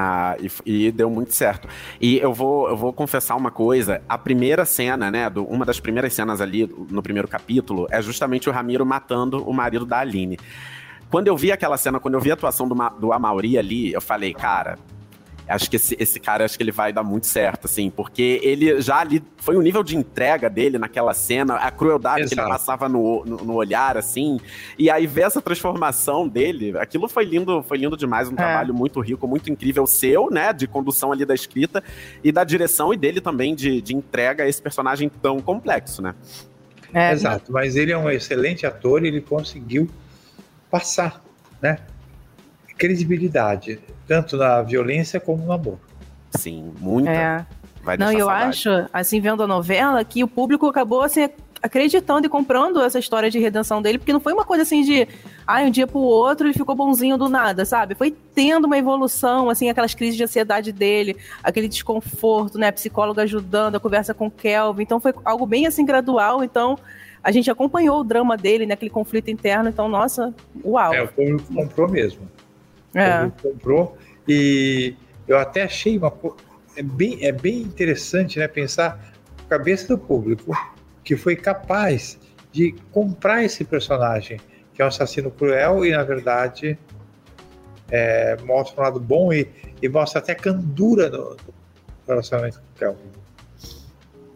Ah, 0.00 0.36
e, 0.64 0.86
e, 0.86 0.92
deu 0.92 1.10
muito 1.10 1.34
certo. 1.34 1.66
E 2.00 2.18
eu 2.18 2.32
vou, 2.32 2.68
eu 2.68 2.76
vou 2.76 2.92
confessar 2.92 3.34
uma 3.34 3.50
coisa: 3.50 4.00
a 4.08 4.16
primeira 4.16 4.64
cena, 4.64 5.10
né? 5.10 5.28
Do, 5.28 5.44
uma 5.44 5.64
das 5.64 5.80
primeiras 5.80 6.14
cenas 6.14 6.40
ali 6.40 6.72
no 6.88 7.02
primeiro 7.02 7.26
capítulo 7.26 7.88
é 7.90 8.00
justamente 8.00 8.48
o 8.48 8.52
Ramiro 8.52 8.86
matando 8.86 9.42
o 9.42 9.52
marido 9.52 9.84
da 9.84 9.98
Aline. 9.98 10.38
Quando 11.10 11.26
eu 11.26 11.36
vi 11.36 11.50
aquela 11.50 11.76
cena, 11.76 11.98
quando 11.98 12.14
eu 12.14 12.20
vi 12.20 12.30
a 12.30 12.34
atuação 12.34 12.68
do, 12.68 12.76
do 13.00 13.12
Amauri 13.12 13.58
ali, 13.58 13.92
eu 13.92 14.00
falei, 14.00 14.32
cara, 14.32 14.78
acho 15.48 15.70
que 15.70 15.76
esse, 15.76 15.96
esse 15.98 16.20
cara 16.20 16.44
acho 16.44 16.56
que 16.56 16.62
ele 16.62 16.72
vai 16.72 16.92
dar 16.92 17.02
muito 17.02 17.26
certo, 17.26 17.66
assim, 17.66 17.90
porque 17.90 18.40
ele 18.42 18.80
já 18.80 19.00
ali 19.00 19.22
foi 19.38 19.56
o 19.56 19.62
nível 19.62 19.82
de 19.82 19.96
entrega 19.96 20.48
dele 20.50 20.78
naquela 20.78 21.14
cena, 21.14 21.56
a 21.56 21.70
crueldade 21.70 22.22
Exato. 22.22 22.34
que 22.34 22.40
ele 22.40 22.48
passava 22.48 22.88
no, 22.88 23.24
no, 23.24 23.36
no, 23.38 23.54
olhar, 23.54 23.96
assim, 23.96 24.38
e 24.78 24.90
aí 24.90 25.06
ver 25.06 25.22
essa 25.22 25.40
transformação 25.40 26.28
dele, 26.28 26.76
aquilo 26.78 27.08
foi 27.08 27.24
lindo, 27.24 27.62
foi 27.62 27.78
lindo 27.78 27.96
demais, 27.96 28.28
um 28.28 28.34
é. 28.34 28.36
trabalho 28.36 28.74
muito 28.74 29.00
rico, 29.00 29.26
muito 29.26 29.50
incrível 29.50 29.86
seu, 29.86 30.30
né, 30.30 30.52
de 30.52 30.66
condução 30.66 31.12
ali 31.12 31.24
da 31.24 31.34
escrita 31.34 31.82
e 32.22 32.30
da 32.30 32.44
direção 32.44 32.92
e 32.92 32.96
dele 32.96 33.20
também 33.20 33.54
de, 33.54 33.80
de 33.80 33.94
entrega 33.94 34.44
a 34.44 34.48
esse 34.48 34.60
personagem 34.60 35.08
tão 35.08 35.40
complexo, 35.40 36.02
né? 36.02 36.14
É, 36.92 37.12
Exato, 37.12 37.52
mas 37.52 37.76
ele 37.76 37.92
é 37.92 37.98
um 37.98 38.08
excelente 38.08 38.66
ator 38.66 39.04
e 39.04 39.08
ele 39.08 39.20
conseguiu 39.20 39.88
passar, 40.70 41.22
né? 41.60 41.78
credibilidade, 42.78 43.80
tanto 44.08 44.36
na 44.36 44.62
violência 44.62 45.20
como 45.20 45.44
no 45.44 45.52
amor. 45.52 45.78
Sim, 46.30 46.72
muita. 46.80 47.10
É. 47.10 47.46
Vai 47.82 47.96
Não, 47.96 48.10
eu 48.10 48.26
saudade. 48.26 48.48
acho, 48.48 48.68
assim, 48.92 49.20
vendo 49.20 49.42
a 49.42 49.46
novela, 49.46 50.02
que 50.04 50.24
o 50.24 50.28
público 50.28 50.66
acabou 50.66 51.02
assim, 51.02 51.28
acreditando 51.62 52.26
e 52.26 52.28
comprando 52.28 52.80
essa 52.80 52.98
história 52.98 53.30
de 53.30 53.38
redenção 53.38 53.80
dele, 53.80 53.98
porque 53.98 54.12
não 54.12 54.20
foi 54.20 54.32
uma 54.32 54.44
coisa 54.44 54.62
assim 54.62 54.82
de, 54.82 55.06
ah, 55.46 55.60
um 55.62 55.70
dia 55.70 55.86
pro 55.86 55.98
outro 55.98 56.46
ele 56.46 56.54
ficou 56.54 56.74
bonzinho 56.74 57.16
do 57.16 57.28
nada, 57.28 57.64
sabe? 57.64 57.94
Foi 57.94 58.14
tendo 58.34 58.66
uma 58.66 58.76
evolução, 58.76 59.48
assim, 59.48 59.68
aquelas 59.68 59.94
crises 59.94 60.16
de 60.16 60.24
ansiedade 60.24 60.72
dele, 60.72 61.16
aquele 61.42 61.68
desconforto, 61.68 62.58
né? 62.58 62.68
A 62.68 62.72
psicóloga 62.72 63.22
ajudando, 63.22 63.76
a 63.76 63.80
conversa 63.80 64.12
com 64.12 64.26
o 64.26 64.30
Kelvin. 64.30 64.82
Então 64.82 65.00
foi 65.00 65.14
algo 65.24 65.46
bem 65.46 65.66
assim 65.66 65.84
gradual. 65.84 66.42
Então 66.42 66.78
a 67.22 67.30
gente 67.30 67.50
acompanhou 67.50 68.00
o 68.00 68.04
drama 68.04 68.36
dele, 68.36 68.66
né? 68.66 68.74
Aquele 68.74 68.90
conflito 68.90 69.30
interno. 69.30 69.68
Então, 69.68 69.88
nossa, 69.88 70.34
uau. 70.64 70.94
É, 70.94 71.02
o 71.02 71.08
público 71.08 71.54
comprou 71.54 71.88
mesmo. 71.88 72.28
É. 72.98 73.30
comprou. 73.42 73.96
E 74.26 74.94
eu 75.26 75.38
até 75.38 75.62
achei 75.62 75.96
uma 75.96 76.12
é 76.76 76.82
bem, 76.82 77.24
é 77.24 77.32
bem 77.32 77.62
interessante, 77.62 78.38
né, 78.38 78.46
pensar 78.46 79.12
a 79.44 79.48
cabeça 79.48 79.88
do 79.88 79.98
público 79.98 80.56
que 81.02 81.16
foi 81.16 81.34
capaz 81.34 82.18
de 82.52 82.74
comprar 82.92 83.42
esse 83.42 83.64
personagem, 83.64 84.38
que 84.74 84.80
é 84.80 84.84
um 84.84 84.88
assassino 84.88 85.30
cruel 85.30 85.84
e 85.84 85.90
na 85.90 86.04
verdade 86.04 86.78
é, 87.90 88.36
mostra 88.44 88.80
um 88.80 88.84
lado 88.84 89.00
bom 89.00 89.32
e, 89.32 89.48
e 89.82 89.88
mostra 89.88 90.20
até 90.20 90.34
candura 90.34 91.08
no, 91.10 91.30
no 91.30 91.36
relacionamento 92.06 92.60
com 92.60 92.64
o 92.64 92.78
Kelvin. 92.78 93.18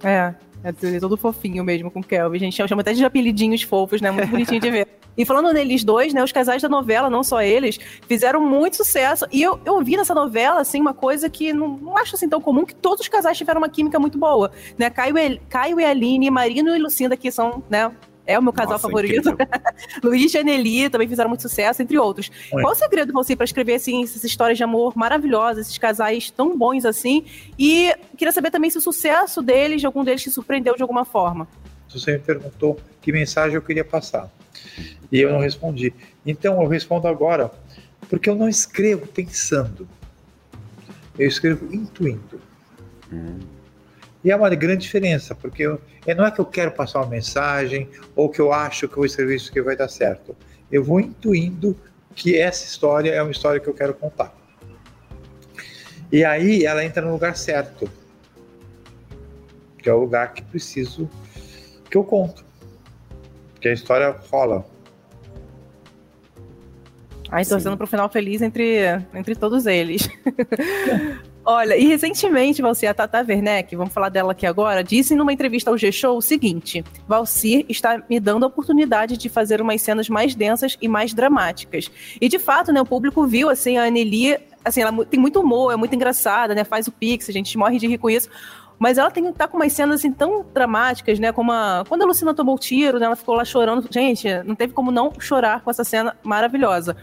É, 0.03 0.35
é 0.65 1.01
todo 1.01 1.17
fofinho 1.17 1.63
mesmo 1.65 1.91
com 1.91 2.01
o 2.01 2.05
Kelvin. 2.05 2.37
A 2.37 2.41
gente 2.41 2.69
chama 2.69 2.83
até 2.83 2.93
de 2.93 3.05
apelidinhos 3.05 3.63
fofos, 3.63 4.01
né? 4.01 4.11
Muito 4.11 4.29
bonitinho 4.29 4.61
de 4.61 4.71
ver. 4.71 4.89
E 5.17 5.25
falando 5.25 5.53
neles 5.53 5.85
dois, 5.85 6.15
né, 6.15 6.23
os 6.23 6.33
casais 6.33 6.63
da 6.63 6.69
novela, 6.69 7.11
não 7.11 7.23
só 7.23 7.43
eles, 7.43 7.79
fizeram 8.09 8.41
muito 8.41 8.77
sucesso. 8.77 9.27
E 9.31 9.43
eu, 9.43 9.61
eu 9.65 9.83
vi 9.83 9.97
nessa 9.97 10.15
novela, 10.15 10.61
assim, 10.61 10.81
uma 10.81 10.95
coisa 10.95 11.29
que 11.29 11.53
não, 11.53 11.69
não 11.77 11.99
acho 11.99 12.15
assim 12.15 12.29
tão 12.29 12.41
comum, 12.41 12.65
que 12.65 12.75
todos 12.75 13.01
os 13.01 13.09
casais 13.09 13.37
tiveram 13.37 13.61
uma 13.61 13.69
química 13.69 13.99
muito 13.99 14.19
boa. 14.19 14.51
Né? 14.79 14.89
Caio, 14.91 15.19
e, 15.19 15.39
Caio 15.49 15.81
e 15.81 15.85
Aline, 15.85 16.31
Marino 16.31 16.75
e 16.75 16.79
Lucinda, 16.79 17.17
que 17.17 17.31
são, 17.31 17.63
né, 17.69 17.93
é 18.27 18.39
o 18.39 18.43
meu 18.43 18.53
casal 18.53 18.73
Nossa, 18.73 18.89
favorito. 18.89 19.37
Luiz 20.03 20.33
e 20.33 20.39
Aneli 20.39 20.89
também 20.89 21.09
fizeram 21.09 21.29
muito 21.29 21.43
sucesso, 21.43 21.83
entre 21.83 21.99
outros. 21.99 22.31
Oi. 22.53 22.63
Qual 22.63 22.73
o 22.73 22.77
segredo 22.77 23.13
você 23.13 23.35
para 23.35 23.45
escrever 23.45 23.75
assim, 23.75 24.03
essas 24.05 24.23
histórias 24.23 24.57
de 24.57 24.65
amor 24.65 24.97
maravilhosas, 24.97 25.67
esses 25.67 25.79
casais 25.79 26.31
tão 26.31 26.57
bons 26.57 26.85
assim? 26.85 27.25
E 27.59 27.93
queria 28.17 28.33
saber 28.33 28.51
também 28.51 28.71
se 28.71 28.79
o 28.79 28.81
sucesso 28.81 29.43
deles, 29.43 29.81
de 29.81 29.87
algum 29.87 30.05
deles, 30.05 30.23
te 30.23 30.31
surpreendeu 30.31 30.77
de 30.77 30.83
alguma 30.83 31.05
forma. 31.05 31.49
Você 31.89 32.13
me 32.13 32.19
perguntou 32.19 32.79
que 33.01 33.13
mensagem 33.13 33.57
eu 33.57 33.63
queria 33.63 33.85
passar. 33.85 34.31
E 35.11 35.21
eu 35.21 35.31
não 35.31 35.41
respondi. 35.41 35.93
Então 36.25 36.61
eu 36.63 36.69
respondo 36.69 37.07
agora, 37.09 37.51
porque 38.09 38.29
eu 38.29 38.35
não 38.35 38.49
escrevo 38.49 39.07
pensando. 39.07 39.89
Eu 41.19 41.29
escrevo 41.29 41.75
intuindo. 41.75 42.41
Hum. 43.13 43.39
E 44.25 44.31
é 44.31 44.37
uma 44.37 44.49
grande 44.51 44.83
diferença, 44.83 45.35
porque 45.35 45.63
eu, 45.63 45.81
não 46.17 46.25
é 46.25 46.31
que 46.31 46.41
eu 46.41 46.47
quero 46.47 46.71
passar 46.71 47.01
uma 47.01 47.09
mensagem 47.09 47.89
ou 48.15 48.29
que 48.29 48.41
eu 48.41 48.53
acho 48.53 48.87
que 48.87 48.95
eu 48.95 48.99
vou 48.99 49.07
escrever 49.07 49.37
isso 49.37 49.53
que 49.53 49.61
vai 49.61 49.77
dar 49.77 49.89
certo. 49.89 50.37
Eu 50.71 50.85
vou 50.85 51.01
intuindo 51.01 51.77
que 52.15 52.39
essa 52.39 52.65
história 52.65 53.11
é 53.11 53.21
uma 53.21 53.33
história 53.33 53.61
que 53.61 53.69
eu 53.69 53.75
quero 53.75 53.95
contar. 53.95 54.35
E 56.11 56.25
aí 56.25 56.65
ela 56.65 56.85
entra 56.85 57.05
no 57.05 57.13
lugar 57.13 57.37
certo. 57.37 57.91
que 59.79 59.89
é 59.89 59.93
o 59.93 59.99
lugar 59.99 60.33
que 60.33 60.43
preciso 60.43 61.11
que 61.91 61.97
eu 61.97 62.05
conto. 62.05 62.45
Que 63.63 63.69
a 63.69 63.73
história 63.73 64.17
rola. 64.31 64.67
Ai, 67.31 67.45
torcendo 67.47 67.77
para 67.77 67.85
o 67.85 67.87
final 67.87 68.09
feliz 68.11 68.43
entre, 68.43 68.79
entre 69.15 69.37
todos 69.37 69.67
eles. 69.67 70.07
Olha, 71.45 71.77
e 71.77 71.87
recentemente, 71.87 72.61
Valcir, 72.61 72.91
a 72.91 72.95
Tata 72.95 73.25
Werneck, 73.27 73.75
vamos 73.75 73.93
falar 73.93 74.11
dela 74.11 74.33
aqui 74.33 74.47
agora, 74.47 74.85
disse 74.85 75.15
numa 75.15 75.33
entrevista 75.33 75.71
ao 75.71 75.79
G-Show 75.79 76.17
o 76.17 76.23
seguinte: 76.23 76.85
Valcir 77.07 77.65
está 77.69 78.03
me 78.11 78.21
dando 78.21 78.45
a 78.45 78.49
oportunidade 78.49 79.17
de 79.17 79.29
fazer 79.29 79.61
umas 79.61 79.81
cenas 79.81 80.09
mais 80.09 80.35
densas 80.35 80.77
e 80.81 80.89
mais 80.89 81.15
dramáticas. 81.15 81.91
E 82.21 82.29
de 82.29 82.39
fato, 82.39 82.73
né, 82.73 82.81
o 82.81 82.87
público 82.87 83.27
viu 83.27 83.49
assim 83.49 83.79
a 83.79 83.85
Anneli, 83.85 84.39
assim, 84.65 84.83
ela 84.83 85.05
tem 85.05 85.19
muito 85.19 85.41
humor, 85.41 85.73
é 85.73 85.77
muito 85.77 85.95
engraçada, 85.95 86.55
né? 86.55 86.65
Faz 86.65 86.87
o 86.87 86.93
pix, 86.93 87.29
a 87.29 87.33
gente 87.33 87.57
morre 87.57 87.79
de 87.79 87.87
rir 87.87 87.99
com 87.99 88.11
isso. 88.11 88.29
Mas 88.83 88.99
ela 88.99 89.13
tem 89.13 89.33
tá 89.33 89.47
com 89.47 89.59
umas 89.59 89.73
cenas 89.73 90.01
assim 90.01 90.11
tão 90.11 90.45
dramáticas, 90.53 91.21
né? 91.21 91.31
Como 91.31 91.53
a, 91.53 91.85
quando 91.89 92.03
a 92.03 92.05
Lucina 92.05 92.35
tomou 92.35 92.57
o 92.57 92.59
tiro, 92.59 92.99
né? 92.99 93.07
Ela 93.07 93.15
ficou 93.15 93.37
lá 93.37 93.45
chorando. 93.45 93.87
Gente, 93.89 94.27
não 94.43 94.57
teve 94.57 94.73
como 94.73 94.91
não 94.91 95.13
chorar 95.21 95.61
com 95.61 95.71
essa 95.71 95.85
cena 95.85 96.17
maravilhosa. 96.21 96.97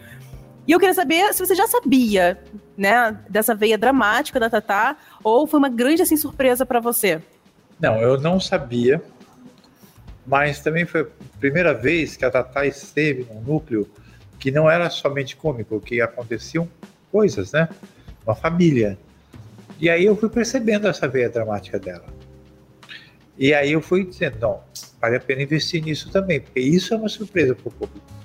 E 0.67 0.73
eu 0.73 0.77
queria 0.77 0.93
saber 0.93 1.33
se 1.33 1.39
você 1.39 1.55
já 1.55 1.65
sabia, 1.67 2.37
né, 2.75 3.17
dessa 3.29 3.55
veia 3.55 3.77
dramática 3.77 4.41
da 4.41 4.49
Tatá, 4.49 4.97
ou 5.23 5.47
foi 5.47 5.57
uma 5.57 5.69
grande 5.69 6.01
assim 6.01 6.17
surpresa 6.17 6.65
para 6.65 6.81
você? 6.81 7.21
Não, 7.79 7.95
eu 8.01 8.19
não 8.19 8.41
sabia, 8.41 9.01
mas 10.27 10.59
também 10.59 10.85
foi 10.85 11.03
a 11.03 11.39
primeira 11.39 11.73
vez 11.73 12.17
que 12.17 12.25
a 12.25 12.29
Tatá 12.29 12.65
esteve 12.65 13.25
num 13.33 13.39
núcleo 13.39 13.89
que 14.37 14.51
não 14.51 14.69
era 14.69 14.89
somente 14.89 15.33
cômico, 15.37 15.79
que 15.79 16.01
aconteciam 16.01 16.67
coisas, 17.09 17.53
né? 17.53 17.69
Uma 18.25 18.35
família. 18.35 18.99
E 19.79 19.89
aí 19.89 20.05
eu 20.05 20.15
fui 20.15 20.29
percebendo 20.29 20.87
essa 20.87 21.07
veia 21.07 21.29
dramática 21.29 21.79
dela. 21.79 22.05
E 23.37 23.53
aí 23.53 23.71
eu 23.71 23.81
fui 23.81 24.05
dizendo, 24.05 24.37
não, 24.41 24.61
vale 24.99 25.15
a 25.15 25.19
pena 25.19 25.41
investir 25.41 25.81
nisso 25.81 26.11
também, 26.11 26.41
porque 26.41 26.59
isso 26.59 26.93
é 26.93 26.97
uma 26.97 27.07
surpresa 27.07 27.55
para 27.55 27.67
o 27.69 27.71
público. 27.71 28.18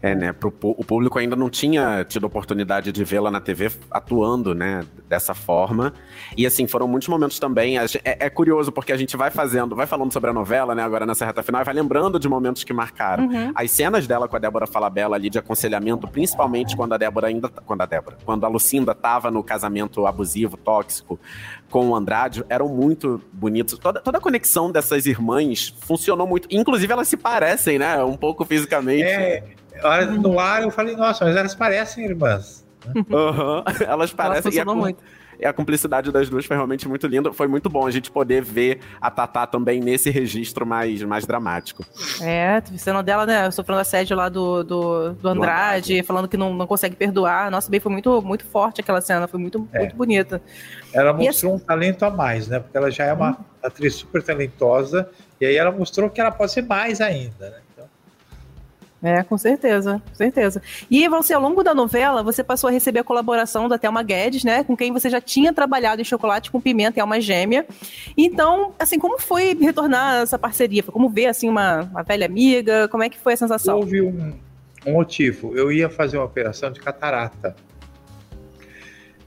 É, 0.00 0.14
né? 0.14 0.32
Pro, 0.32 0.52
o 0.62 0.84
público 0.84 1.18
ainda 1.18 1.34
não 1.34 1.50
tinha 1.50 2.04
tido 2.04 2.24
oportunidade 2.24 2.92
de 2.92 3.04
vê-la 3.04 3.30
na 3.30 3.40
TV 3.40 3.70
atuando, 3.90 4.54
né? 4.54 4.84
Dessa 5.08 5.34
forma. 5.34 5.92
E 6.36 6.46
assim, 6.46 6.68
foram 6.68 6.86
muitos 6.86 7.08
momentos 7.08 7.38
também. 7.38 7.78
É, 7.78 7.86
é, 8.04 8.30
curioso, 8.30 8.70
porque 8.70 8.92
a 8.92 8.96
gente 8.96 9.16
vai 9.16 9.30
fazendo, 9.30 9.74
vai 9.74 9.86
falando 9.86 10.12
sobre 10.12 10.30
a 10.30 10.32
novela, 10.32 10.74
né? 10.74 10.82
Agora 10.82 11.04
nessa 11.04 11.26
reta 11.26 11.42
final, 11.42 11.62
e 11.62 11.64
vai 11.64 11.74
lembrando 11.74 12.18
de 12.18 12.28
momentos 12.28 12.62
que 12.62 12.72
marcaram. 12.72 13.24
Uhum. 13.24 13.52
As 13.54 13.70
cenas 13.72 14.06
dela 14.06 14.28
com 14.28 14.36
a 14.36 14.38
Débora 14.38 14.66
Falabella 14.66 15.16
ali 15.16 15.28
de 15.28 15.38
aconselhamento, 15.38 16.06
principalmente 16.06 16.76
quando 16.76 16.92
a 16.92 16.96
Débora 16.96 17.26
ainda. 17.26 17.48
Quando 17.48 17.80
a 17.80 17.86
Débora. 17.86 18.18
Quando 18.24 18.44
a 18.46 18.48
Lucinda 18.48 18.94
tava 18.94 19.32
no 19.32 19.42
casamento 19.42 20.06
abusivo, 20.06 20.56
tóxico, 20.56 21.18
com 21.70 21.88
o 21.88 21.96
Andrade, 21.96 22.44
eram 22.48 22.68
muito 22.68 23.20
bonitos. 23.32 23.76
Toda, 23.78 24.00
toda 24.00 24.18
a 24.18 24.20
conexão 24.20 24.70
dessas 24.70 25.06
irmãs 25.06 25.74
funcionou 25.80 26.26
muito. 26.26 26.46
Inclusive, 26.52 26.92
elas 26.92 27.08
se 27.08 27.16
parecem, 27.16 27.80
né? 27.80 28.02
Um 28.04 28.16
pouco 28.16 28.44
fisicamente. 28.44 29.02
É 29.02 29.42
hora 29.82 30.06
no 30.06 30.38
ar 30.38 30.62
eu 30.62 30.70
falei, 30.70 30.96
nossa, 30.96 31.24
mas 31.24 31.36
elas 31.36 31.54
parecem 31.54 32.04
irmãs. 32.04 32.66
Uhum. 32.94 33.64
Elas 33.86 34.12
parecem. 34.12 34.52
e 34.52 34.60
a, 34.60 34.64
muito. 34.64 35.02
E 35.40 35.46
a 35.46 35.52
cumplicidade 35.52 36.10
das 36.10 36.28
duas 36.28 36.44
foi 36.44 36.56
realmente 36.56 36.88
muito 36.88 37.06
linda. 37.06 37.32
Foi 37.32 37.46
muito 37.46 37.68
bom 37.68 37.86
a 37.86 37.90
gente 37.90 38.10
poder 38.10 38.42
ver 38.42 38.80
a 39.00 39.08
Tatá 39.10 39.46
também 39.46 39.80
nesse 39.80 40.10
registro 40.10 40.66
mais, 40.66 41.00
mais 41.02 41.24
dramático. 41.24 41.84
É, 42.20 42.60
cena 42.76 43.02
dela, 43.02 43.24
né, 43.24 43.50
sofrendo 43.50 43.80
assédio 43.80 44.16
lá 44.16 44.28
do, 44.28 44.64
do, 44.64 45.12
do 45.12 45.28
Andrade, 45.28 46.00
do 46.00 46.06
falando 46.06 46.28
que 46.28 46.36
não, 46.36 46.52
não 46.52 46.66
consegue 46.66 46.96
perdoar. 46.96 47.50
Nossa, 47.50 47.70
bem, 47.70 47.78
foi 47.78 47.92
muito, 47.92 48.20
muito 48.20 48.44
forte 48.44 48.80
aquela 48.80 49.00
cena, 49.00 49.28
foi 49.28 49.38
muito, 49.38 49.68
é. 49.72 49.80
muito 49.80 49.94
bonita. 49.94 50.42
Ela 50.92 51.12
mostrou 51.12 51.54
assim... 51.54 51.62
um 51.62 51.64
talento 51.64 52.04
a 52.04 52.10
mais, 52.10 52.48
né? 52.48 52.58
Porque 52.58 52.76
ela 52.76 52.90
já 52.90 53.04
é 53.04 53.12
uma 53.12 53.32
hum. 53.32 53.44
atriz 53.62 53.94
super 53.94 54.22
talentosa, 54.22 55.08
e 55.40 55.46
aí 55.46 55.56
ela 55.56 55.70
mostrou 55.70 56.10
que 56.10 56.20
ela 56.20 56.32
pode 56.32 56.50
ser 56.50 56.62
mais 56.62 57.00
ainda, 57.00 57.50
né? 57.50 57.58
É, 59.00 59.22
com 59.22 59.38
certeza, 59.38 60.02
com 60.08 60.14
certeza. 60.14 60.60
E 60.90 61.06
você, 61.08 61.32
ao 61.32 61.40
longo 61.40 61.62
da 61.62 61.72
novela, 61.72 62.20
você 62.20 62.42
passou 62.42 62.66
a 62.66 62.70
receber 62.72 62.98
a 62.98 63.04
colaboração 63.04 63.68
da 63.68 63.78
Thelma 63.78 64.02
Guedes, 64.02 64.42
né? 64.42 64.64
Com 64.64 64.76
quem 64.76 64.92
você 64.92 65.08
já 65.08 65.20
tinha 65.20 65.52
trabalhado 65.52 66.02
em 66.02 66.04
Chocolate 66.04 66.50
com 66.50 66.60
Pimenta 66.60 66.98
e 66.98 67.00
Alma 67.00 67.20
Gêmea. 67.20 67.64
Então, 68.16 68.74
assim, 68.76 68.98
como 68.98 69.20
foi 69.20 69.54
retornar 69.54 70.22
essa 70.22 70.36
parceria? 70.36 70.82
Como 70.82 71.08
ver, 71.08 71.26
assim, 71.26 71.48
uma, 71.48 71.82
uma 71.82 72.02
velha 72.02 72.26
amiga? 72.26 72.88
Como 72.88 73.04
é 73.04 73.08
que 73.08 73.18
foi 73.18 73.34
a 73.34 73.36
sensação? 73.36 73.76
Houve 73.76 74.02
um, 74.02 74.34
um 74.84 74.92
motivo. 74.94 75.56
Eu 75.56 75.70
ia 75.70 75.88
fazer 75.88 76.16
uma 76.16 76.26
operação 76.26 76.72
de 76.72 76.80
catarata. 76.80 77.54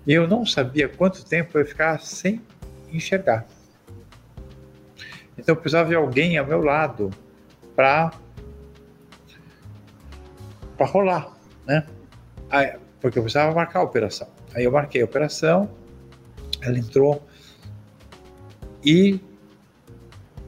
E 0.06 0.12
eu 0.12 0.28
não 0.28 0.46
sabia 0.46 0.90
quanto 0.90 1.24
tempo 1.24 1.58
eu 1.58 1.62
ia 1.62 1.68
ficar 1.68 2.02
sem 2.02 2.42
enxergar. 2.92 3.46
Então, 5.38 5.56
eu 5.56 5.56
precisava 5.56 5.88
de 5.88 5.96
alguém 5.96 6.38
ao 6.38 6.46
meu 6.46 6.62
lado 6.62 7.10
para 7.74 8.12
para 10.82 10.86
rolar, 10.88 11.38
né? 11.68 11.86
Aí, 12.50 12.74
porque 13.00 13.20
eu 13.20 13.24
precisava 13.24 13.54
marcar 13.54 13.80
a 13.80 13.84
operação. 13.84 14.28
Aí 14.56 14.64
eu 14.64 14.72
marquei 14.72 15.02
a 15.02 15.06
operação, 15.06 15.70
ela 16.60 16.78
entrou 16.78 17.24
e 18.84 19.20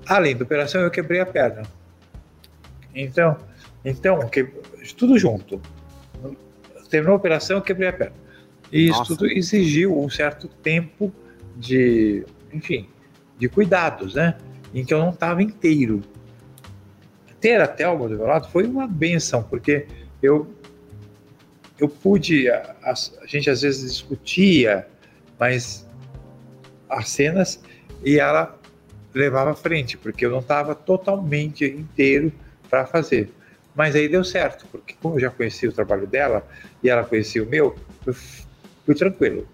além 0.07 0.35
da 0.35 0.43
operação 0.43 0.81
eu 0.81 0.89
quebrei 0.89 1.19
a 1.19 1.25
perna. 1.25 1.61
Então, 2.95 3.37
então 3.85 4.27
que, 4.27 4.43
tudo 4.97 5.19
junto. 5.19 5.61
Terminou 6.89 7.13
a 7.13 7.17
operação, 7.17 7.57
eu 7.57 7.61
quebrei 7.61 7.89
a 7.89 7.93
perna. 7.93 8.15
E 8.71 8.87
isso 8.87 8.99
Nossa. 8.99 9.15
tudo 9.15 9.27
exigiu 9.27 9.99
um 9.99 10.09
certo 10.09 10.47
tempo 10.47 11.13
de, 11.55 12.25
enfim, 12.51 12.89
de 13.37 13.47
cuidados, 13.47 14.15
né? 14.15 14.37
Em 14.73 14.83
que 14.83 14.93
eu 14.93 14.99
não 14.99 15.11
estava 15.11 15.43
inteiro. 15.43 16.01
Ter 17.39 17.61
a 17.61 17.67
Thelma 17.67 18.07
do 18.07 18.15
meu 18.15 18.25
lado 18.25 18.47
foi 18.49 18.65
uma 18.65 18.87
benção, 18.87 19.43
porque 19.43 19.85
eu 20.23 20.47
eu 21.79 21.89
pude 21.89 22.49
a, 22.49 22.75
a, 22.81 22.91
a, 22.91 23.27
gente 23.27 23.49
às 23.49 23.61
vezes 23.61 23.91
discutia 23.91 24.87
mas 25.37 25.85
as 26.89 27.09
cenas 27.09 27.61
e 28.03 28.19
ela 28.19 28.57
levava 29.13 29.51
à 29.51 29.55
frente 29.55 29.97
porque 29.97 30.25
eu 30.25 30.31
não 30.31 30.39
estava 30.39 30.73
totalmente 30.73 31.65
inteiro 31.65 32.31
para 32.69 32.85
fazer 32.85 33.31
mas 33.75 33.95
aí 33.95 34.07
deu 34.07 34.23
certo 34.23 34.65
porque 34.71 34.95
como 35.01 35.15
eu 35.15 35.19
já 35.19 35.29
conhecia 35.29 35.69
o 35.69 35.73
trabalho 35.73 36.07
dela 36.07 36.47
e 36.81 36.89
ela 36.89 37.03
conhecia 37.03 37.43
o 37.43 37.45
meu 37.45 37.75
eu 38.05 38.13
fui 38.13 38.95
tranquilo 38.95 39.47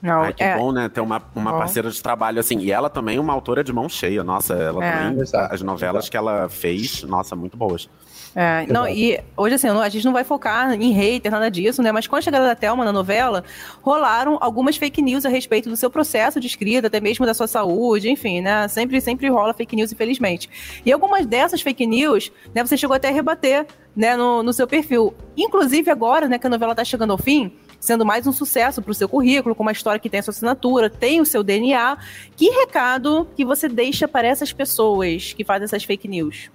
não, 0.00 0.22
Ai, 0.22 0.32
que 0.32 0.44
é... 0.44 0.56
bom, 0.56 0.70
né? 0.70 0.88
Ter 0.88 1.00
uma, 1.00 1.20
uma 1.34 1.58
parceira 1.58 1.90
de 1.90 2.00
trabalho 2.00 2.38
assim. 2.38 2.58
E 2.60 2.70
ela 2.70 2.88
também 2.88 3.16
é 3.16 3.20
uma 3.20 3.32
autora 3.32 3.64
de 3.64 3.72
mão 3.72 3.88
cheia. 3.88 4.22
Nossa, 4.22 4.54
ela 4.54 4.84
é. 4.84 4.92
também. 4.92 5.20
Exato, 5.20 5.54
as 5.54 5.60
novelas 5.60 6.04
exato. 6.04 6.10
que 6.10 6.16
ela 6.16 6.48
fez, 6.48 7.02
nossa, 7.02 7.34
muito 7.34 7.56
boas. 7.56 7.90
É, 8.40 8.72
não, 8.72 8.86
e 8.86 9.18
hoje 9.36 9.56
assim, 9.56 9.66
a 9.66 9.88
gente 9.88 10.04
não 10.04 10.12
vai 10.12 10.22
focar 10.22 10.72
em 10.80 10.92
hater, 10.92 11.28
nada 11.28 11.50
disso, 11.50 11.82
né? 11.82 11.90
Mas 11.90 12.06
com 12.06 12.14
a 12.14 12.20
chegada 12.20 12.46
da 12.46 12.54
Thelma 12.54 12.84
na 12.84 12.92
novela, 12.92 13.42
rolaram 13.82 14.38
algumas 14.40 14.76
fake 14.76 15.02
news 15.02 15.26
a 15.26 15.28
respeito 15.28 15.68
do 15.68 15.76
seu 15.76 15.90
processo 15.90 16.38
de 16.38 16.46
escrita, 16.46 16.86
até 16.86 17.00
mesmo 17.00 17.26
da 17.26 17.34
sua 17.34 17.48
saúde, 17.48 18.08
enfim, 18.08 18.40
né? 18.40 18.68
Sempre, 18.68 19.00
sempre 19.00 19.28
rola 19.28 19.52
fake 19.52 19.74
news, 19.74 19.90
infelizmente. 19.90 20.48
E 20.86 20.92
algumas 20.92 21.26
dessas 21.26 21.60
fake 21.60 21.84
news, 21.84 22.30
né, 22.54 22.64
você 22.64 22.76
chegou 22.76 22.94
até 22.94 23.08
a 23.08 23.10
rebater, 23.10 23.66
né, 23.96 24.16
no, 24.16 24.40
no 24.40 24.52
seu 24.52 24.68
perfil. 24.68 25.12
Inclusive 25.36 25.90
agora, 25.90 26.28
né, 26.28 26.38
que 26.38 26.46
a 26.46 26.50
novela 26.50 26.76
tá 26.76 26.84
chegando 26.84 27.10
ao 27.10 27.18
fim, 27.18 27.52
sendo 27.80 28.06
mais 28.06 28.24
um 28.24 28.30
sucesso 28.30 28.80
para 28.80 28.92
o 28.92 28.94
seu 28.94 29.08
currículo, 29.08 29.52
com 29.52 29.64
uma 29.64 29.72
história 29.72 29.98
que 29.98 30.08
tem 30.08 30.20
a 30.20 30.22
sua 30.22 30.30
assinatura, 30.30 30.88
tem 30.88 31.20
o 31.20 31.26
seu 31.26 31.42
DNA. 31.42 31.98
Que 32.36 32.50
recado 32.50 33.26
que 33.34 33.44
você 33.44 33.68
deixa 33.68 34.06
para 34.06 34.28
essas 34.28 34.52
pessoas 34.52 35.32
que 35.32 35.42
fazem 35.42 35.64
essas 35.64 35.82
fake 35.82 36.06
news? 36.06 36.48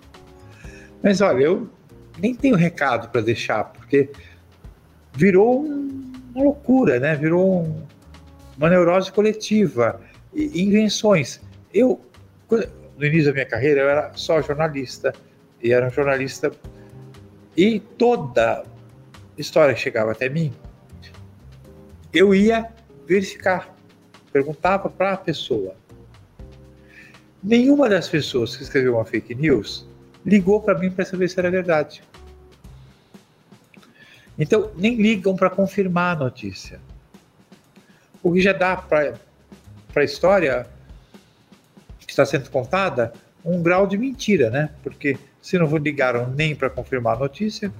Mas 1.03 1.19
olha, 1.19 1.43
eu 1.43 1.69
nem 2.17 2.33
tenho 2.33 2.55
recado 2.55 3.09
para 3.09 3.19
deixar, 3.19 3.65
porque 3.65 4.09
virou 5.11 5.65
uma 5.65 6.43
loucura, 6.43 6.97
né? 6.97 7.13
Virou 7.15 7.63
um, 7.63 7.83
uma 8.57 8.69
neurose 8.69 9.11
coletiva, 9.11 9.99
e 10.33 10.63
invenções. 10.63 11.41
Eu, 11.73 12.01
no 12.49 13.05
início 13.05 13.25
da 13.25 13.33
minha 13.33 13.45
carreira, 13.45 13.81
eu 13.81 13.89
era 13.89 14.11
só 14.15 14.41
jornalista, 14.41 15.13
e 15.61 15.73
era 15.73 15.89
jornalista, 15.89 16.51
e 17.55 17.79
toda 17.79 18.63
história 19.37 19.73
que 19.73 19.81
chegava 19.81 20.13
até 20.13 20.29
mim, 20.29 20.53
eu 22.13 22.33
ia 22.33 22.69
verificar, 23.05 23.75
perguntava 24.31 24.89
para 24.89 25.13
a 25.13 25.17
pessoa. 25.17 25.75
Nenhuma 27.43 27.89
das 27.89 28.07
pessoas 28.07 28.55
que 28.55 28.63
escreveu 28.63 28.95
uma 28.95 29.03
fake 29.03 29.35
news 29.35 29.85
ligou 30.25 30.61
para 30.61 30.77
mim 30.77 30.89
para 30.89 31.05
saber 31.05 31.29
se 31.29 31.39
era 31.39 31.51
verdade. 31.51 32.03
Então, 34.37 34.71
nem 34.75 34.95
ligam 34.95 35.35
para 35.35 35.49
confirmar 35.49 36.15
a 36.15 36.19
notícia. 36.19 36.79
O 38.21 38.33
que 38.33 38.41
já 38.41 38.53
dá 38.53 38.75
para 38.77 39.13
a 39.95 40.03
história 40.03 40.65
que 41.99 42.11
está 42.11 42.25
sendo 42.25 42.49
contada 42.49 43.13
um 43.45 43.61
grau 43.61 43.85
de 43.85 43.97
mentira, 43.97 44.49
né? 44.49 44.69
Porque 44.81 45.17
se 45.41 45.57
não 45.57 45.67
ligaram 45.77 46.29
nem 46.29 46.55
para 46.55 46.69
confirmar 46.69 47.17
a 47.17 47.19
notícia. 47.19 47.71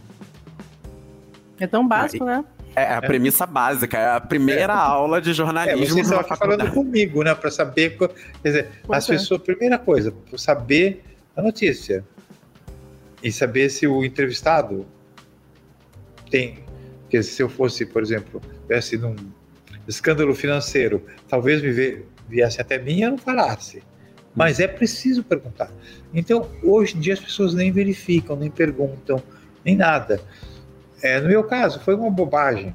É 1.59 1.65
tão 1.65 1.87
básico, 1.87 2.25
né? 2.25 2.43
É 2.75 2.95
a 2.95 3.01
premissa 3.01 3.45
básica, 3.45 3.97
é 3.97 4.15
a 4.15 4.19
primeira 4.19 4.73
é. 4.73 4.75
aula 4.75 5.21
de 5.21 5.31
jornalismo. 5.31 5.83
É, 5.83 5.87
você 5.87 5.99
estava 6.01 6.21
aqui 6.21 6.35
falando 6.35 6.71
comigo, 6.71 7.23
né? 7.23 7.33
Para 7.35 7.51
saber. 7.51 7.97
Quer 7.97 8.09
dizer, 8.43 8.69
pois 8.83 8.97
as 8.97 9.09
é. 9.09 9.13
pessoas, 9.13 9.41
primeira 9.41 9.77
coisa, 9.77 10.11
para 10.11 10.37
saber 10.37 11.03
a 11.37 11.41
notícia. 11.41 12.03
E 13.23 13.31
saber 13.31 13.69
se 13.69 13.87
o 13.87 14.03
entrevistado 14.03 14.85
tem. 16.29 16.63
Porque 17.01 17.23
se 17.23 17.41
eu 17.41 17.49
fosse, 17.49 17.85
por 17.85 18.01
exemplo, 18.01 18.41
tivesse 18.61 18.97
num 18.97 19.15
escândalo 19.87 20.35
financeiro, 20.35 21.05
talvez 21.27 21.61
me 21.61 22.03
viesse 22.27 22.59
até 22.59 22.77
mim 22.77 22.97
e 22.97 23.01
eu 23.03 23.11
não 23.11 23.17
falasse. 23.17 23.81
Mas 24.35 24.59
é 24.59 24.67
preciso 24.67 25.23
perguntar. 25.23 25.71
Então, 26.13 26.49
hoje 26.63 26.97
em 26.97 26.99
dia, 26.99 27.13
as 27.13 27.19
pessoas 27.19 27.53
nem 27.53 27.71
verificam, 27.71 28.35
nem 28.35 28.49
perguntam, 28.49 29.21
nem 29.63 29.75
nada. 29.75 30.19
É, 31.01 31.19
no 31.19 31.27
meu 31.27 31.43
caso, 31.43 31.79
foi 31.79 31.95
uma 31.95 32.09
bobagem. 32.09 32.73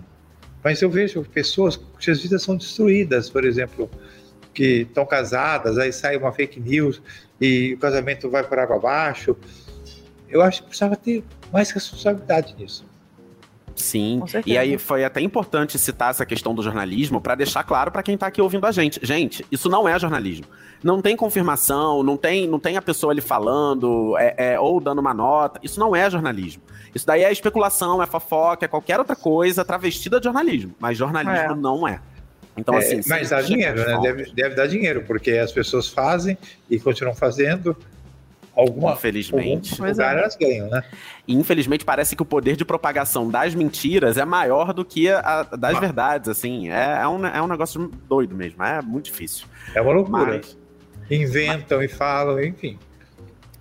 Mas 0.62 0.80
eu 0.82 0.90
vejo 0.90 1.22
pessoas 1.24 1.76
cujas 1.76 2.22
vidas 2.22 2.42
são 2.42 2.56
destruídas, 2.56 3.28
por 3.28 3.44
exemplo, 3.44 3.90
que 4.52 4.82
estão 4.82 5.06
casadas, 5.06 5.78
aí 5.78 5.92
sai 5.92 6.16
uma 6.16 6.32
fake 6.32 6.60
news 6.60 7.00
e 7.40 7.74
o 7.74 7.78
casamento 7.78 8.28
vai 8.28 8.44
por 8.44 8.58
água 8.58 8.76
abaixo. 8.76 9.36
Eu 10.28 10.42
acho 10.42 10.62
que 10.62 10.68
precisava 10.68 10.96
ter 10.96 11.24
mais 11.52 11.70
responsabilidade 11.70 12.54
nisso. 12.58 12.84
Sim, 13.78 14.22
e 14.44 14.58
aí 14.58 14.76
foi 14.76 15.04
até 15.04 15.20
importante 15.20 15.78
citar 15.78 16.10
essa 16.10 16.26
questão 16.26 16.52
do 16.52 16.62
jornalismo 16.62 17.20
para 17.20 17.36
deixar 17.36 17.62
claro 17.62 17.92
para 17.92 18.02
quem 18.02 18.16
está 18.16 18.26
aqui 18.26 18.42
ouvindo 18.42 18.66
a 18.66 18.72
gente. 18.72 18.98
Gente, 19.04 19.46
isso 19.52 19.68
não 19.68 19.88
é 19.88 19.96
jornalismo. 19.98 20.46
Não 20.82 21.00
tem 21.00 21.16
confirmação, 21.16 22.02
não 22.02 22.16
tem, 22.16 22.46
não 22.46 22.58
tem 22.58 22.76
a 22.76 22.82
pessoa 22.82 23.12
ali 23.12 23.20
falando 23.20 24.16
é, 24.18 24.52
é, 24.54 24.60
ou 24.60 24.80
dando 24.80 25.00
uma 25.00 25.14
nota. 25.14 25.60
Isso 25.62 25.78
não 25.78 25.94
é 25.94 26.10
jornalismo. 26.10 26.62
Isso 26.92 27.06
daí 27.06 27.22
é 27.22 27.30
especulação, 27.30 28.02
é 28.02 28.06
fofoca, 28.06 28.64
é 28.64 28.68
qualquer 28.68 28.98
outra 28.98 29.14
coisa 29.14 29.64
travestida 29.64 30.18
de 30.18 30.24
jornalismo. 30.24 30.74
Mas 30.80 30.98
jornalismo 30.98 31.52
é. 31.52 31.54
não 31.54 31.86
é. 31.86 32.00
Então, 32.56 32.74
é, 32.74 32.78
assim, 32.78 33.00
mas 33.06 33.30
dá 33.30 33.40
dinheiro, 33.40 33.78
né? 33.78 33.98
Deve, 34.02 34.32
deve 34.32 34.54
dar 34.56 34.66
dinheiro, 34.66 35.04
porque 35.06 35.30
as 35.32 35.52
pessoas 35.52 35.86
fazem 35.86 36.36
e 36.68 36.78
continuam 36.80 37.14
fazendo 37.14 37.76
alguma 38.58 38.92
infelizmente 38.92 39.72
algum 39.72 39.86
lugar 39.86 40.16
é. 40.16 40.20
elas 40.20 40.36
ganham, 40.36 40.68
né? 40.68 40.82
Infelizmente 41.26 41.84
parece 41.84 42.16
que 42.16 42.22
o 42.22 42.24
poder 42.24 42.56
de 42.56 42.64
propagação 42.64 43.30
das 43.30 43.54
mentiras 43.54 44.18
é 44.18 44.24
maior 44.24 44.72
do 44.72 44.84
que 44.84 45.08
a, 45.08 45.44
das 45.44 45.76
ah. 45.76 45.80
verdades, 45.80 46.28
assim. 46.28 46.70
É, 46.70 47.00
é, 47.02 47.08
um, 47.08 47.24
é 47.24 47.40
um 47.40 47.46
negócio 47.46 47.90
doido 48.08 48.34
mesmo, 48.34 48.62
é 48.62 48.82
muito 48.82 49.06
difícil. 49.06 49.46
É 49.74 49.80
uma 49.80 49.92
loucura. 49.92 50.36
Mas, 50.36 50.58
Inventam 51.10 51.78
mas... 51.78 51.92
e 51.92 51.94
falam, 51.94 52.42
enfim. 52.42 52.78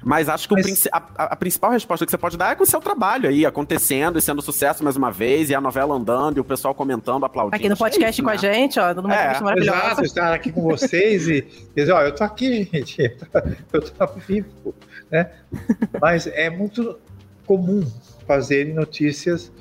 Mas 0.08 0.30
acho 0.30 0.48
que 0.48 0.56
Mas... 0.56 0.88
a, 0.90 0.98
a, 1.26 1.36
principal 1.36 1.70
resposta 1.70 2.06
que 2.06 2.12
você 2.12 2.18
pode 2.18 2.38
dar 2.38 2.54
é 2.54 2.56
com 2.56 2.64
o 2.64 2.66
seu 2.66 2.80
trabalho 2.80 3.28
aí, 3.28 3.46
acontecendo 3.46 4.18
e 4.18 4.22
sendo 4.22 4.42
sucesso 4.42 4.82
mais 4.82 4.96
uma 4.96 5.12
vez, 5.12 5.50
e 5.50 5.54
a 5.54 5.60
novela 5.60 5.94
andando, 5.96 6.38
e 6.38 6.40
o 6.40 6.46
pessoal 6.46 6.74
comentando, 6.74 7.26
aplaudindo. 7.26 7.58
Aqui 7.58 7.68
no 7.68 7.76
podcast 7.76 8.06
é 8.06 8.10
isso, 8.12 8.24
com 8.24 8.30
né? 8.30 8.34
a 8.34 8.38
gente, 8.38 8.80
ó, 8.80 8.94
todo 8.94 9.04
mundo 9.04 9.14
é, 9.14 9.60
Exato, 9.60 10.04
estar 10.06 10.34
aqui 10.34 10.50
com 10.50 10.62
vocês 10.62 11.28
e 11.28 11.46
dizer, 11.76 11.92
ó, 11.92 12.04
eu 12.04 12.16
tô 12.16 12.24
aqui, 12.24 12.70
gente, 12.72 13.02
eu 13.74 13.82
tô, 13.82 13.88
eu 13.98 14.08
tô 14.08 14.08
vivo, 14.26 14.74
né? 15.12 15.30
Mas 16.00 16.26
é 16.26 16.50
muito 16.50 16.98
comum 17.46 17.86
fazerem 18.26 18.74
notícias 18.74 19.52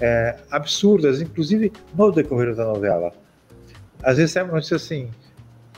é, 0.00 0.34
absurdas, 0.50 1.20
inclusive 1.20 1.70
no 1.94 2.10
decorrer 2.10 2.54
da 2.54 2.64
novela. 2.64 3.12
Às 4.02 4.16
vezes 4.16 4.34
é 4.34 4.42
uma 4.42 4.54
notícia 4.54 4.76
assim, 4.76 5.10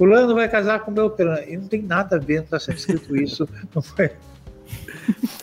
Fulano 0.02 0.34
vai 0.34 0.48
casar 0.48 0.80
com 0.80 0.92
Beltrano. 0.92 1.48
E 1.48 1.56
não 1.56 1.68
tem 1.68 1.80
nada 1.80 2.16
a 2.16 2.18
ver, 2.18 2.38
não 2.38 2.42
está 2.42 2.58
sendo 2.58 2.76
escrito 2.76 3.16
isso. 3.16 3.48
Não 3.72 3.80
foi. 3.80 4.10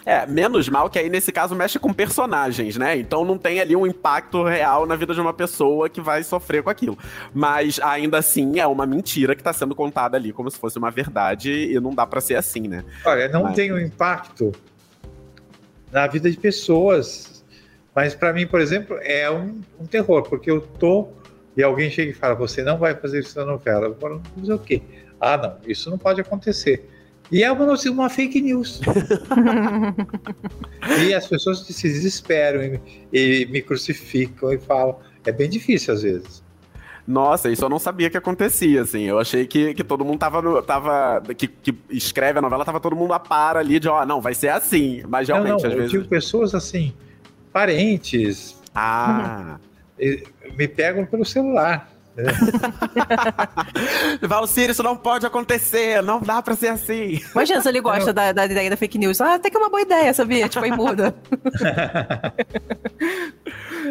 É, 0.06 0.26
menos 0.26 0.68
mal 0.68 0.90
que 0.90 1.00
aí 1.00 1.10
nesse 1.10 1.32
caso 1.32 1.56
mexe 1.56 1.80
com 1.80 1.94
personagens, 1.94 2.76
né? 2.76 2.98
Então 2.98 3.24
não 3.24 3.38
tem 3.38 3.62
ali 3.62 3.74
um 3.74 3.88
impacto 3.88 4.44
real 4.44 4.86
na 4.86 4.98
vida 4.98 5.14
de 5.14 5.22
uma 5.22 5.34
pessoa 5.34 5.88
que 5.88 6.02
vai 6.02 6.24
sofrer 6.24 6.62
com 6.62 6.70
aquilo. 6.70 6.98
Mas 7.34 7.80
ainda 7.82 8.18
assim 8.18 8.60
é 8.60 8.68
uma 8.68 8.86
mentira 8.86 9.34
que 9.34 9.40
está 9.40 9.54
sendo 9.54 9.74
contada 9.74 10.18
ali 10.18 10.34
como 10.34 10.52
se 10.52 10.60
fosse 10.60 10.78
uma 10.78 10.92
verdade 10.92 11.52
e 11.52 11.80
não 11.80 11.96
dá 11.96 12.06
para 12.06 12.20
ser 12.20 12.36
assim, 12.36 12.68
né? 12.68 12.84
Olha, 13.06 13.30
não 13.30 13.44
Mas... 13.44 13.56
tem 13.56 13.72
um 13.72 13.80
impacto 13.80 14.52
na 15.90 16.06
vida 16.06 16.30
de 16.30 16.36
pessoas. 16.36 17.46
Mas 17.96 18.14
para 18.14 18.34
mim, 18.34 18.46
por 18.46 18.60
exemplo, 18.60 18.98
é 19.02 19.32
um, 19.32 19.62
um 19.80 19.86
terror, 19.86 20.24
porque 20.24 20.52
eu 20.52 20.60
tô 20.60 21.14
e 21.60 21.64
alguém 21.64 21.92
chega 21.92 22.10
e 22.10 22.14
fala: 22.14 22.36
Você 22.36 22.64
não 22.64 22.78
vai 22.78 22.96
fazer 22.96 23.20
isso 23.20 23.38
na 23.38 23.44
novela. 23.44 23.88
Eu 23.88 23.96
falo: 23.96 24.22
Mas 24.38 24.48
o 24.48 24.58
quê? 24.58 24.82
Ah, 25.20 25.36
não, 25.36 25.58
isso 25.68 25.90
não 25.90 25.98
pode 25.98 26.22
acontecer. 26.22 26.90
E 27.30 27.44
é 27.44 27.52
uma, 27.52 27.76
uma 27.76 28.10
fake 28.10 28.40
news. 28.40 28.80
e 31.06 31.14
as 31.14 31.28
pessoas 31.28 31.60
se 31.60 31.90
desesperam 31.90 32.64
e, 32.64 32.80
e, 33.12 33.46
me 33.48 33.62
crucificam 33.62 34.54
e 34.54 34.58
falam. 34.58 35.00
É 35.26 35.34
bem 35.34 35.50
difícil 35.50 35.94
às 35.94 36.02
vezes. 36.02 36.42
Nossa, 37.06 37.52
isso 37.52 37.66
eu 37.66 37.70
não 37.70 37.78
sabia 37.78 38.10
que 38.10 38.16
acontecia, 38.16 38.84
assim. 38.84 39.04
Eu 39.04 39.20
achei 39.20 39.46
que, 39.46 39.74
que 39.74 39.84
todo 39.84 40.06
mundo 40.06 40.20
tava. 40.20 40.42
No, 40.42 40.62
tava 40.62 41.22
que, 41.36 41.50
que 41.50 41.76
escreve 41.90 42.40
a 42.40 42.42
novela, 42.42 42.64
tava 42.64 42.80
todo 42.80 42.96
mundo 42.96 43.12
a 43.12 43.20
par 43.20 43.58
ali 43.58 43.82
de, 43.82 43.90
ó, 43.90 44.02
oh, 44.02 44.06
não, 44.06 44.22
vai 44.22 44.34
ser 44.34 44.48
assim. 44.48 45.04
Mas 45.10 45.28
realmente, 45.28 45.50
não, 45.50 45.60
não, 45.60 45.68
às 45.68 45.74
eu 45.74 45.78
vezes. 45.78 45.94
Eu 45.94 46.06
pessoas 46.06 46.56
assim, 46.56 46.94
parentes. 47.52 48.58
Ah 48.74 49.60
me 50.56 50.68
pegam 50.68 51.06
pelo 51.06 51.26
celular. 51.26 51.90
Né? 52.16 52.32
Valcir, 54.28 54.70
isso 54.70 54.84
não 54.84 54.96
pode 54.96 55.26
acontecer, 55.26 56.02
não 56.04 56.20
dá 56.20 56.42
pra 56.42 56.56
ser 56.56 56.70
assim. 56.70 57.22
Imagina 57.32 57.62
se 57.62 57.70
ele 57.70 57.82
gosta 57.82 58.12
da, 58.12 58.32
da, 58.32 58.46
ideia 58.46 58.70
da 58.70 58.78
fake 58.78 58.98
news. 58.98 59.22
Ah, 59.22 59.36
até 59.36 59.50
que 59.50 59.58
é 59.58 59.60
uma 59.60 59.70
boa 59.70 59.82
ideia, 59.82 60.14
sabia? 60.14 60.50
Tipo, 60.50 60.66
aí 60.66 60.72
muda. 60.72 61.16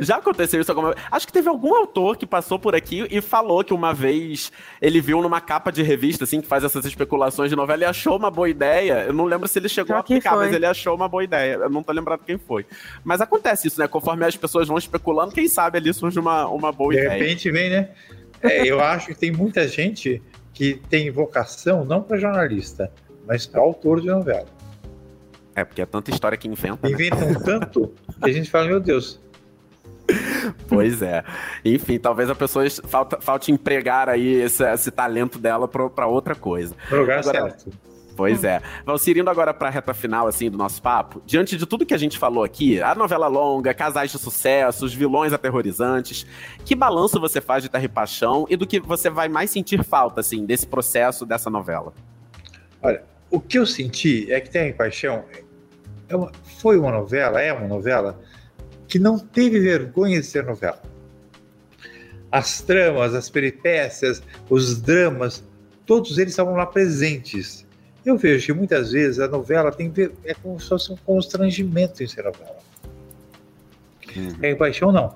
Já 0.02 0.16
aconteceu 0.16 0.60
isso 0.60 0.70
alguma 0.70 0.92
vez? 0.92 1.06
Acho 1.10 1.26
que 1.26 1.32
teve 1.32 1.48
algum 1.48 1.74
autor 1.74 2.16
que 2.16 2.26
passou 2.26 2.58
por 2.58 2.74
aqui 2.74 3.06
e 3.10 3.20
falou 3.20 3.62
que 3.62 3.72
uma 3.72 3.92
vez 3.92 4.52
ele 4.80 5.00
viu 5.00 5.20
numa 5.22 5.40
capa 5.40 5.70
de 5.70 5.82
revista, 5.82 6.24
assim, 6.24 6.40
que 6.40 6.46
faz 6.46 6.64
essas 6.64 6.84
especulações 6.84 7.50
de 7.50 7.56
novela 7.56 7.82
e 7.82 7.86
achou 7.86 8.16
uma 8.16 8.30
boa 8.30 8.48
ideia. 8.48 9.04
Eu 9.06 9.12
não 9.12 9.24
lembro 9.24 9.48
se 9.48 9.58
ele 9.58 9.68
chegou 9.68 9.96
a 9.96 10.00
aplicar, 10.00 10.36
mas 10.36 10.52
ele 10.52 10.66
achou 10.66 10.94
uma 10.94 11.08
boa 11.08 11.24
ideia. 11.24 11.54
Eu 11.54 11.70
não 11.70 11.82
tô 11.82 11.92
lembrado 11.92 12.20
quem 12.24 12.38
foi. 12.38 12.66
Mas 13.04 13.20
acontece 13.20 13.68
isso, 13.68 13.80
né? 13.80 13.88
Conforme 13.88 14.24
as 14.24 14.36
pessoas 14.36 14.68
vão 14.68 14.78
especulando, 14.78 15.32
quem 15.32 15.48
sabe 15.48 15.78
ali 15.78 15.92
surge 15.92 16.18
uma, 16.18 16.46
uma 16.48 16.72
boa 16.72 16.92
de 16.92 16.98
ideia. 16.98 17.14
De 17.14 17.18
repente 17.18 17.50
vem, 17.50 17.70
né? 17.70 17.90
É, 18.42 18.66
eu 18.66 18.80
acho 18.80 19.08
que 19.08 19.14
tem 19.14 19.32
muita 19.32 19.66
gente 19.66 20.22
que 20.52 20.74
tem 20.88 21.10
vocação 21.10 21.84
não 21.84 22.02
para 22.02 22.18
jornalista, 22.18 22.92
mas 23.26 23.46
para 23.46 23.60
autor 23.60 24.00
de 24.00 24.08
novela. 24.08 24.46
É, 25.54 25.64
porque 25.64 25.82
é 25.82 25.86
tanta 25.86 26.10
história 26.10 26.38
que 26.38 26.46
inventa. 26.46 26.88
Né? 26.88 26.94
Inventam 26.94 27.30
né? 27.30 27.40
tanto 27.44 27.92
que 28.22 28.30
a 28.30 28.32
gente 28.32 28.48
fala, 28.48 28.66
meu 28.66 28.78
Deus, 28.78 29.20
pois 30.68 31.02
é. 31.02 31.24
Enfim, 31.64 31.98
talvez 31.98 32.30
a 32.30 32.34
pessoa 32.34 32.64
falta, 32.84 33.20
falte 33.20 33.52
empregar 33.52 34.08
aí 34.08 34.34
esse, 34.42 34.64
esse 34.64 34.90
talento 34.90 35.38
dela 35.38 35.68
para 35.68 36.06
outra 36.06 36.34
coisa. 36.34 36.74
Pro 36.88 37.00
lugar 37.00 37.20
agora, 37.20 37.50
certo. 37.50 37.70
Pois 38.18 38.42
é. 38.42 38.60
Valcir, 38.84 39.16
indo 39.16 39.30
agora 39.30 39.54
pra 39.54 39.70
reta 39.70 39.94
final, 39.94 40.26
assim, 40.26 40.50
do 40.50 40.58
nosso 40.58 40.82
papo, 40.82 41.22
diante 41.24 41.56
de 41.56 41.64
tudo 41.64 41.86
que 41.86 41.94
a 41.94 41.98
gente 41.98 42.18
falou 42.18 42.42
aqui, 42.42 42.82
a 42.82 42.92
novela 42.92 43.28
longa, 43.28 43.72
casais 43.72 44.10
de 44.10 44.18
sucesso, 44.18 44.84
os 44.84 44.92
vilões 44.92 45.32
aterrorizantes, 45.32 46.26
que 46.64 46.74
balanço 46.74 47.20
você 47.20 47.40
faz 47.40 47.62
de 47.62 47.68
Terra 47.68 47.84
e 47.84 47.88
Paixão 47.88 48.44
e 48.50 48.56
do 48.56 48.66
que 48.66 48.80
você 48.80 49.08
vai 49.08 49.28
mais 49.28 49.50
sentir 49.50 49.84
falta, 49.84 50.20
assim, 50.20 50.44
desse 50.44 50.66
processo, 50.66 51.24
dessa 51.24 51.48
novela? 51.48 51.94
Olha, 52.82 53.04
o 53.30 53.38
que 53.38 53.56
eu 53.56 53.64
senti 53.64 54.32
é 54.32 54.40
que 54.40 54.50
Terra 54.50 54.66
e 54.66 54.72
Paixão 54.72 55.24
é 56.08 56.16
uma, 56.16 56.32
foi 56.60 56.76
uma 56.76 56.90
novela, 56.90 57.40
é 57.40 57.52
uma 57.52 57.68
novela 57.68 58.18
que 58.88 58.98
não 58.98 59.18
teve 59.18 59.60
vergonha 59.60 60.20
de 60.20 60.26
ser 60.26 60.44
novela. 60.44 60.82
As 62.32 62.60
tramas, 62.60 63.14
as 63.14 63.30
peripécias, 63.30 64.22
os 64.48 64.80
dramas, 64.80 65.44
todos 65.86 66.18
eles 66.18 66.32
estavam 66.32 66.54
lá 66.54 66.66
presentes. 66.66 67.66
Eu 68.04 68.16
vejo 68.16 68.46
que 68.46 68.52
muitas 68.52 68.92
vezes 68.92 69.20
a 69.20 69.28
novela 69.28 69.70
tem 69.70 69.92
é 70.24 70.34
como 70.34 70.58
se 70.58 70.68
fosse 70.68 70.90
um 70.92 70.96
constrangimento 70.96 72.02
em 72.02 72.06
ser 72.06 72.24
novela. 72.24 72.58
Uhum. 74.16 74.36
Em 74.42 74.56
Paixão, 74.56 74.90
não. 74.90 75.14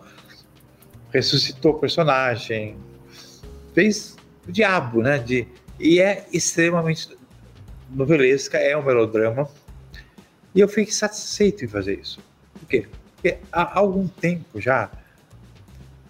Ressuscitou 1.10 1.72
o 1.72 1.78
personagem, 1.78 2.76
fez 3.74 4.16
o 4.46 4.52
diabo, 4.52 5.02
né? 5.02 5.18
De, 5.18 5.46
e 5.78 6.00
é 6.00 6.26
extremamente 6.32 7.16
novelesca, 7.90 8.58
é 8.58 8.76
um 8.76 8.82
melodrama. 8.82 9.48
E 10.54 10.60
eu 10.60 10.68
fiquei 10.68 10.92
satisfeito 10.92 11.64
em 11.64 11.68
fazer 11.68 11.98
isso. 11.98 12.20
Por 12.58 12.68
quê? 12.68 12.86
Porque 13.22 13.38
há 13.52 13.78
algum 13.78 14.08
tempo 14.08 14.60
já, 14.60 14.90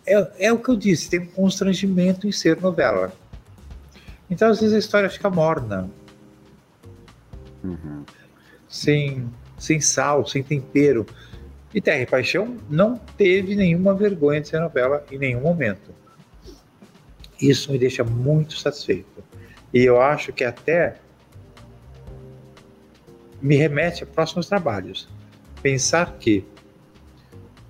é, 0.07 0.47
é 0.47 0.53
o 0.53 0.59
que 0.59 0.71
eu 0.71 0.77
disse, 0.77 1.11
tem 1.11 1.21
um 1.21 1.27
constrangimento 1.27 2.27
em 2.27 2.33
ser 2.33 2.59
novela. 2.59 3.13
Então, 4.31 4.49
às 4.49 4.61
vezes, 4.61 4.75
a 4.75 4.79
história 4.79 5.11
fica 5.11 5.29
morna. 5.29 5.91
Uhum. 7.63 8.03
Sem, 8.67 9.29
sem 9.59 9.79
sal, 9.79 10.27
sem 10.27 10.43
tempero. 10.43 11.07
E 11.75 11.83
Terra 11.83 12.01
e 12.01 12.07
Paixão 12.07 12.57
não 12.71 12.97
teve 12.97 13.55
nenhuma 13.55 13.95
vergonha 13.95 14.41
de 14.41 14.49
ser 14.49 14.61
novela 14.61 15.05
em 15.13 15.19
nenhum 15.19 15.43
momento. 15.43 15.95
Isso 17.39 17.71
me 17.71 17.79
deixa 17.79 18.03
muito 18.03 18.57
satisfeito. 18.57 19.23
E 19.73 19.85
eu 19.85 20.01
acho 20.01 20.33
que 20.33 20.45
até 20.45 20.97
me 23.41 23.57
remete 23.57 24.03
a 24.03 24.07
próximos 24.07 24.49
trabalhos. 24.49 25.09
Pensar 25.63 26.17
que 26.19 26.45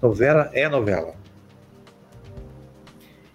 Novela 0.02 0.50
é 0.52 0.68
novela. 0.68 1.14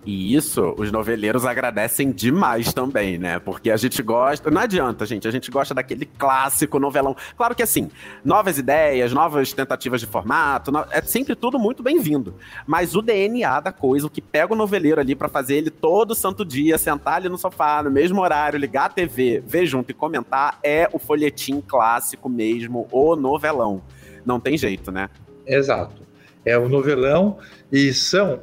E 0.06 0.36
isso 0.36 0.73
os 0.77 0.89
noveleiros 0.89 1.45
agradecem 1.45 2.12
demais 2.12 2.73
também, 2.73 3.17
né? 3.17 3.39
Porque 3.39 3.71
a 3.71 3.77
gente 3.77 4.01
gosta. 4.01 4.51
Não 4.51 4.62
adianta, 4.62 5.06
gente. 5.06 5.27
A 5.27 5.32
gente 5.32 5.49
gosta 5.49 5.73
daquele 5.73 6.06
clássico 6.06 6.80
novelão. 6.80 7.15
Claro 7.38 7.56
que 7.56 7.63
assim, 7.63 7.89
novas 8.23 8.58
ideias, 8.58 9.12
novas 9.12 9.51
tentativas 9.51 9.99
de 10.01 10.08
formato, 10.08 10.71
é 10.91 11.01
sempre 11.01 11.36
tudo 11.36 11.58
muito 11.58 11.84
bem-vindo. 11.84 12.36
Mas 12.65 12.95
o 12.95 13.01
DNA 13.01 13.62
da 13.62 13.71
coisa, 13.73 14.08
o 14.08 14.10
que 14.10 14.21
pega 14.21 14.53
o 14.53 14.56
noveleiro 14.56 14.99
ali 14.99 15.15
para 15.15 15.27
fazer 15.27 15.56
ele 15.56 15.69
todo 15.69 16.15
santo 16.15 16.45
dia, 16.45 16.77
sentar 16.77 17.15
ali 17.15 17.27
no 17.27 17.38
sofá, 17.38 17.84
no 17.84 17.91
mesmo 17.91 18.21
horário, 18.21 18.60
ligar 18.60 18.86
a 18.86 18.89
TV, 18.89 19.43
ver 19.45 19.65
junto 19.65 19.91
e 19.91 19.93
comentar, 19.93 20.58
é 20.63 20.89
o 20.93 20.99
folhetim 20.99 21.60
clássico 21.60 22.30
mesmo, 22.30 22.88
o 22.91 23.15
novelão. 23.17 23.82
Não 24.25 24.38
tem 24.38 24.58
jeito, 24.58 24.89
né? 24.89 25.10
Exato. 25.45 26.07
É 26.47 26.57
o 26.57 26.69
novelão 26.69 27.39
e 27.69 27.93
são 27.93 28.41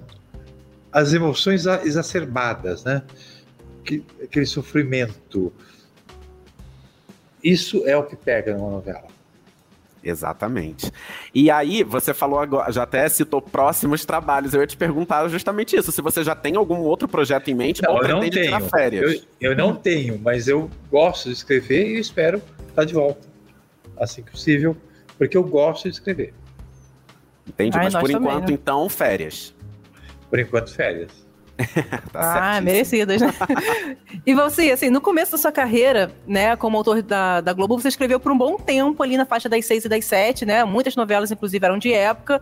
as 0.92 1.14
emoções 1.14 1.64
exacerbadas, 1.66 2.84
né? 2.84 3.02
Aquele 4.22 4.46
sofrimento. 4.46 5.50
Isso 7.42 7.86
é 7.86 7.96
o 7.96 8.02
que 8.04 8.14
pega 8.14 8.54
numa 8.54 8.70
novela. 8.70 9.14
Exatamente. 10.04 10.92
E 11.34 11.50
aí, 11.50 11.82
você 11.82 12.12
falou 12.12 12.38
agora, 12.38 12.70
já 12.70 12.82
até 12.82 13.08
citou 13.08 13.40
próximos 13.40 14.04
trabalhos. 14.04 14.52
Eu 14.52 14.60
ia 14.60 14.66
te 14.66 14.76
perguntar 14.76 15.26
justamente 15.28 15.74
isso: 15.74 15.90
se 15.90 16.02
você 16.02 16.22
já 16.22 16.34
tem 16.34 16.56
algum 16.56 16.80
outro 16.80 17.08
projeto 17.08 17.48
em 17.48 17.54
mente 17.54 17.82
não, 17.82 17.94
ou 17.94 18.00
pretende 18.00 18.42
tirar 18.42 18.60
férias. 18.60 19.24
Eu, 19.40 19.52
eu, 19.52 19.56
não 19.56 19.74
tenho, 19.74 20.20
mas 20.22 20.46
eu 20.46 20.70
gosto 20.90 21.30
de 21.30 21.34
escrever 21.34 21.96
e 21.96 22.00
espero 22.00 22.42
estar 22.68 22.84
de 22.84 22.92
volta 22.92 23.26
assim 23.96 24.22
que 24.22 24.32
possível, 24.32 24.76
porque 25.16 25.36
eu 25.36 25.42
gosto 25.42 25.84
de 25.84 25.94
escrever. 25.94 26.34
Entende? 27.46 27.76
Ai, 27.76 27.85
mas 27.85 27.94
por 27.94 28.11
enquanto, 28.11 28.24
também, 28.26 28.48
né? 28.48 28.61
então, 28.61 28.88
férias. 28.88 29.54
Por 30.30 30.38
enquanto, 30.38 30.74
férias. 30.74 31.24
tá 32.12 32.57
ah, 32.57 32.61
merecidas, 32.61 33.20
né? 33.20 33.33
e 34.26 34.35
você, 34.35 34.72
assim, 34.72 34.90
no 34.90 35.00
começo 35.00 35.33
da 35.33 35.38
sua 35.38 35.52
carreira, 35.52 36.11
né, 36.26 36.57
como 36.57 36.76
autor 36.76 37.00
da, 37.00 37.40
da 37.40 37.52
Globo, 37.52 37.78
você 37.78 37.88
escreveu 37.88 38.18
por 38.18 38.33
um 38.33 38.37
bom 38.37 38.57
tempo 38.57 39.00
ali 39.02 39.16
na 39.16 39.24
faixa 39.24 39.48
das 39.48 39.64
seis 39.64 39.85
e 39.85 39.88
das 39.88 40.04
sete, 40.04 40.44
né? 40.44 40.64
Muitas 40.64 40.96
novelas, 40.96 41.30
inclusive, 41.30 41.64
eram 41.64 41.78
de 41.78 41.92
época. 41.92 42.40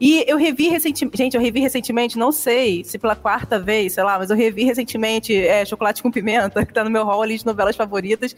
E 0.00 0.24
eu 0.26 0.36
revi 0.36 0.68
recentemente, 0.68 1.16
gente, 1.16 1.36
eu 1.36 1.40
revi 1.40 1.60
recentemente, 1.60 2.18
não 2.18 2.32
sei 2.32 2.82
se 2.84 2.98
pela 2.98 3.14
quarta 3.14 3.58
vez, 3.60 3.92
sei 3.92 4.02
lá, 4.02 4.18
mas 4.18 4.30
eu 4.30 4.36
revi 4.36 4.64
recentemente 4.64 5.36
é, 5.36 5.64
Chocolate 5.64 6.02
com 6.02 6.10
Pimenta, 6.10 6.64
que 6.66 6.72
tá 6.72 6.82
no 6.82 6.90
meu 6.90 7.04
hall 7.04 7.22
ali 7.22 7.38
de 7.38 7.46
novelas 7.46 7.76
favoritas. 7.76 8.34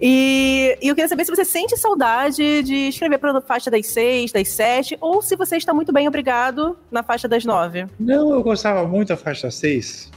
E, 0.00 0.78
e, 0.80 0.88
eu 0.88 0.94
queria 0.94 1.08
saber 1.08 1.24
se 1.24 1.30
você 1.30 1.44
sente 1.44 1.76
saudade 1.76 2.62
de 2.62 2.88
escrever 2.88 3.18
para 3.18 3.36
a 3.36 3.40
faixa 3.40 3.70
das 3.70 3.86
seis, 3.88 4.30
das 4.30 4.48
sete, 4.48 4.96
ou 5.00 5.20
se 5.20 5.34
você 5.34 5.56
está 5.56 5.74
muito 5.74 5.92
bem 5.92 6.06
obrigado 6.06 6.78
na 6.90 7.02
faixa 7.02 7.26
das 7.26 7.44
nove. 7.44 7.86
Não, 7.98 8.32
eu 8.32 8.42
gostava 8.42 8.86
muito 8.86 9.08
da 9.08 9.16
faixa 9.16 9.50
seis, 9.50 10.10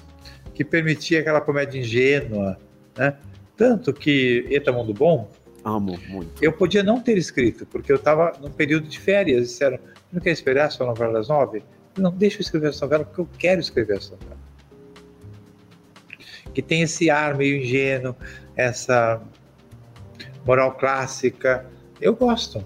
que 0.54 0.63
permitia 0.63 1.22
aquela 1.22 1.41
comédia 1.41 1.80
ingênua, 1.80 2.60
né? 2.96 3.15
Tanto 3.58 3.91
que 3.94 4.48
Eta 4.52 4.72
Mundo 4.72 4.94
Bom. 4.94 5.30
Amo 5.63 6.00
muito. 6.10 6.44
Eu 6.44 6.52
podia 6.52 6.82
não 6.82 7.00
ter 7.00 7.17
escrito, 7.17 7.65
porque 7.67 7.91
eu 7.91 7.98
estava 7.98 8.34
num 8.41 8.50
período 8.50 8.88
de 8.88 9.00
férias. 9.00 9.50
Disseram: 9.50 9.78
não 10.12 10.20
quer 10.20 10.32
esperar 10.32 10.72
sua 10.72 10.88
novela 10.88 11.13
das 11.13 11.28
nove? 11.28 11.63
Não, 11.98 12.12
deixa 12.12 12.38
eu 12.38 12.41
escrever 12.41 12.70
essa 12.70 12.86
novela, 12.86 13.06
porque 13.06 13.22
eu 13.22 13.30
quero 13.38 13.62
escrever 13.62 13.98
essa 13.98 14.15
novela. 14.15 14.38
Que 16.54 16.62
tem 16.62 16.82
esse 16.82 17.10
ar 17.10 17.36
meio 17.36 17.62
ingênuo, 17.62 18.15
essa 18.56 19.22
moral 20.45 20.73
clássica. 20.73 21.65
Eu 21.99 22.15
gosto. 22.15 22.63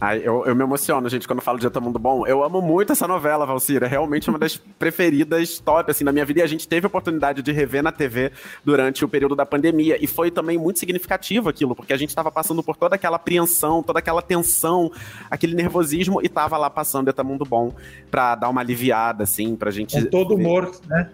Ai, 0.00 0.22
eu, 0.24 0.46
eu 0.46 0.56
me 0.56 0.62
emociono, 0.62 1.06
gente, 1.10 1.28
quando 1.28 1.42
falo 1.42 1.58
de 1.58 1.66
Eta 1.66 1.78
Mundo 1.78 1.98
Bom. 1.98 2.26
Eu 2.26 2.42
amo 2.42 2.62
muito 2.62 2.90
essa 2.90 3.06
novela, 3.06 3.44
Valcira. 3.44 3.84
É 3.84 3.88
realmente 3.88 4.30
uma 4.30 4.38
das 4.38 4.56
preferidas 4.78 5.58
top, 5.58 5.90
assim, 5.90 6.06
da 6.06 6.10
minha 6.10 6.24
vida. 6.24 6.40
E 6.40 6.42
a 6.42 6.46
gente 6.46 6.66
teve 6.66 6.86
a 6.86 6.88
oportunidade 6.88 7.42
de 7.42 7.52
rever 7.52 7.82
na 7.82 7.92
TV 7.92 8.32
durante 8.64 9.04
o 9.04 9.08
período 9.08 9.36
da 9.36 9.44
pandemia. 9.44 10.02
E 10.02 10.06
foi 10.06 10.30
também 10.30 10.56
muito 10.56 10.78
significativo 10.78 11.50
aquilo, 11.50 11.76
porque 11.76 11.92
a 11.92 11.98
gente 11.98 12.08
estava 12.08 12.32
passando 12.32 12.62
por 12.62 12.76
toda 12.76 12.94
aquela 12.94 13.16
apreensão, 13.16 13.82
toda 13.82 13.98
aquela 13.98 14.22
tensão, 14.22 14.90
aquele 15.30 15.54
nervosismo, 15.54 16.22
e 16.22 16.30
tava 16.30 16.56
lá 16.56 16.70
passando 16.70 17.10
Eta 17.10 17.22
Mundo 17.22 17.44
Bom 17.44 17.74
pra 18.10 18.34
dar 18.34 18.48
uma 18.48 18.62
aliviada, 18.62 19.24
assim, 19.24 19.54
pra 19.54 19.70
gente. 19.70 20.00
Com 20.00 20.08
todo 20.08 20.34
humor, 20.34 20.72
né? 20.86 21.10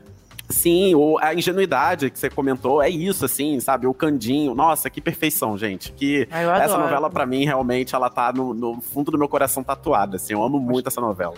Sim, 0.48 0.94
o, 0.94 1.18
a 1.18 1.34
ingenuidade 1.34 2.08
que 2.08 2.18
você 2.18 2.30
comentou 2.30 2.80
é 2.80 2.88
isso, 2.88 3.24
assim, 3.24 3.58
sabe? 3.58 3.86
O 3.86 3.94
Candinho. 3.94 4.54
Nossa, 4.54 4.88
que 4.88 5.00
perfeição, 5.00 5.58
gente. 5.58 5.92
Que 5.92 6.28
ah, 6.30 6.62
essa 6.62 6.78
novela, 6.78 7.10
para 7.10 7.26
mim, 7.26 7.44
realmente, 7.44 7.94
ela 7.94 8.08
tá 8.08 8.32
no, 8.32 8.54
no, 8.54 8.80
fundo 8.80 9.10
do 9.10 9.18
meu 9.18 9.28
coração 9.28 9.64
tatuada, 9.64 10.16
assim. 10.16 10.34
Eu 10.34 10.42
amo 10.42 10.60
muito 10.60 10.88
essa 10.88 11.00
novela. 11.00 11.34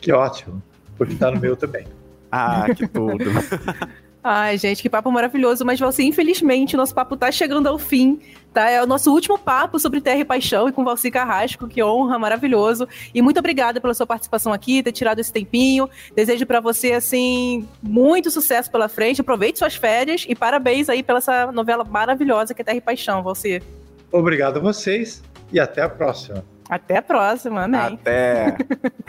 Que 0.00 0.12
ótimo. 0.12 0.62
Porque 0.96 1.14
tá 1.16 1.30
no 1.30 1.40
meu 1.40 1.56
também. 1.56 1.86
Ah, 2.30 2.66
que 2.74 2.86
tudo. 2.86 3.24
Ai, 4.28 4.58
gente, 4.58 4.82
que 4.82 4.90
papo 4.90 5.08
maravilhoso. 5.12 5.64
Mas, 5.64 5.78
Valci, 5.78 6.02
infelizmente, 6.02 6.74
o 6.74 6.76
nosso 6.76 6.92
papo 6.92 7.16
tá 7.16 7.30
chegando 7.30 7.68
ao 7.68 7.78
fim, 7.78 8.20
tá? 8.52 8.68
É 8.68 8.82
o 8.82 8.86
nosso 8.86 9.12
último 9.12 9.38
papo 9.38 9.78
sobre 9.78 10.00
Terra 10.00 10.18
e 10.18 10.24
Paixão 10.24 10.68
e 10.68 10.72
com 10.72 10.82
Valci 10.82 11.12
Carrasco, 11.12 11.68
que 11.68 11.80
honra, 11.80 12.18
maravilhoso. 12.18 12.88
E 13.14 13.22
muito 13.22 13.38
obrigada 13.38 13.80
pela 13.80 13.94
sua 13.94 14.04
participação 14.04 14.52
aqui, 14.52 14.82
ter 14.82 14.90
tirado 14.90 15.20
esse 15.20 15.32
tempinho. 15.32 15.88
Desejo 16.12 16.44
para 16.44 16.58
você, 16.58 16.94
assim, 16.94 17.68
muito 17.80 18.28
sucesso 18.28 18.68
pela 18.68 18.88
frente. 18.88 19.20
Aproveite 19.20 19.60
suas 19.60 19.76
férias 19.76 20.26
e 20.28 20.34
parabéns 20.34 20.88
aí 20.88 21.04
pela 21.04 21.18
essa 21.18 21.52
novela 21.52 21.84
maravilhosa 21.84 22.52
que 22.52 22.62
é 22.62 22.64
Terra 22.64 22.78
e 22.78 22.80
Paixão, 22.80 23.22
Valci. 23.22 23.62
Obrigado 24.10 24.56
a 24.56 24.60
vocês 24.60 25.22
e 25.52 25.60
até 25.60 25.82
a 25.82 25.88
próxima. 25.88 26.44
Até 26.68 26.96
a 26.96 27.02
próxima, 27.02 27.62
amém. 27.62 27.94
Até. 27.94 28.56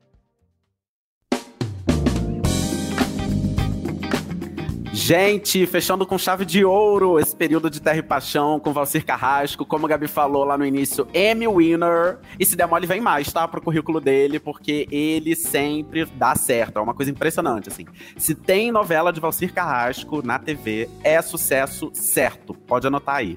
Gente, 4.94 5.66
fechando 5.66 6.06
com 6.06 6.16
chave 6.16 6.44
de 6.44 6.64
ouro 6.64 7.18
esse 7.18 7.34
período 7.34 7.68
de 7.68 7.82
Terra 7.82 7.98
e 7.98 8.02
Paixão 8.02 8.60
com 8.60 8.72
Valcir 8.72 9.04
Carrasco, 9.04 9.66
como 9.66 9.86
a 9.86 9.88
Gabi 9.88 10.06
falou 10.06 10.44
lá 10.44 10.56
no 10.56 10.64
início, 10.64 11.08
Emmy 11.12 11.48
Winner. 11.48 12.18
E 12.38 12.46
se 12.46 12.54
der 12.54 12.68
mole, 12.68 12.86
vem 12.86 13.00
mais, 13.00 13.32
tá? 13.32 13.48
Pro 13.48 13.60
currículo 13.60 14.00
dele, 14.00 14.38
porque 14.38 14.86
ele 14.92 15.34
sempre 15.34 16.04
dá 16.04 16.36
certo. 16.36 16.78
É 16.78 16.80
uma 16.80 16.94
coisa 16.94 17.10
impressionante, 17.10 17.68
assim. 17.68 17.84
Se 18.16 18.36
tem 18.36 18.70
novela 18.70 19.12
de 19.12 19.18
Valcir 19.18 19.52
Carrasco 19.52 20.24
na 20.24 20.38
TV, 20.38 20.88
é 21.02 21.20
sucesso 21.20 21.90
certo. 21.92 22.54
Pode 22.54 22.86
anotar 22.86 23.16
aí. 23.16 23.36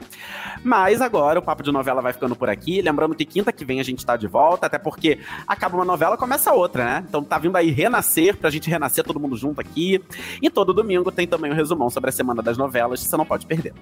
Mas 0.63 1.01
agora 1.01 1.39
o 1.39 1.41
papo 1.41 1.63
de 1.63 1.71
novela 1.71 2.03
vai 2.03 2.13
ficando 2.13 2.35
por 2.35 2.49
aqui. 2.49 2.83
Lembrando 2.83 3.15
que 3.15 3.25
quinta 3.25 3.51
que 3.51 3.65
vem 3.65 3.79
a 3.79 3.83
gente 3.83 4.05
tá 4.05 4.15
de 4.15 4.27
volta, 4.27 4.67
até 4.67 4.77
porque 4.77 5.17
acaba 5.47 5.75
uma 5.75 5.85
novela, 5.85 6.17
começa 6.17 6.53
outra, 6.53 6.85
né? 6.85 7.05
Então 7.09 7.23
tá 7.23 7.39
vindo 7.39 7.55
aí 7.55 7.71
Renascer, 7.71 8.37
pra 8.37 8.51
gente 8.51 8.69
renascer 8.69 9.03
todo 9.03 9.19
mundo 9.19 9.35
junto 9.35 9.59
aqui. 9.59 9.99
E 10.39 10.51
todo 10.51 10.71
domingo 10.71 11.11
tem 11.11 11.25
também 11.25 11.46
o 11.49 11.55
resumão 11.55 11.89
sobre 11.89 12.09
a 12.09 12.13
semana 12.13 12.41
das 12.41 12.57
novelas, 12.57 13.01
você 13.01 13.17
não 13.17 13.25
pode 13.25 13.45
perder. 13.45 13.73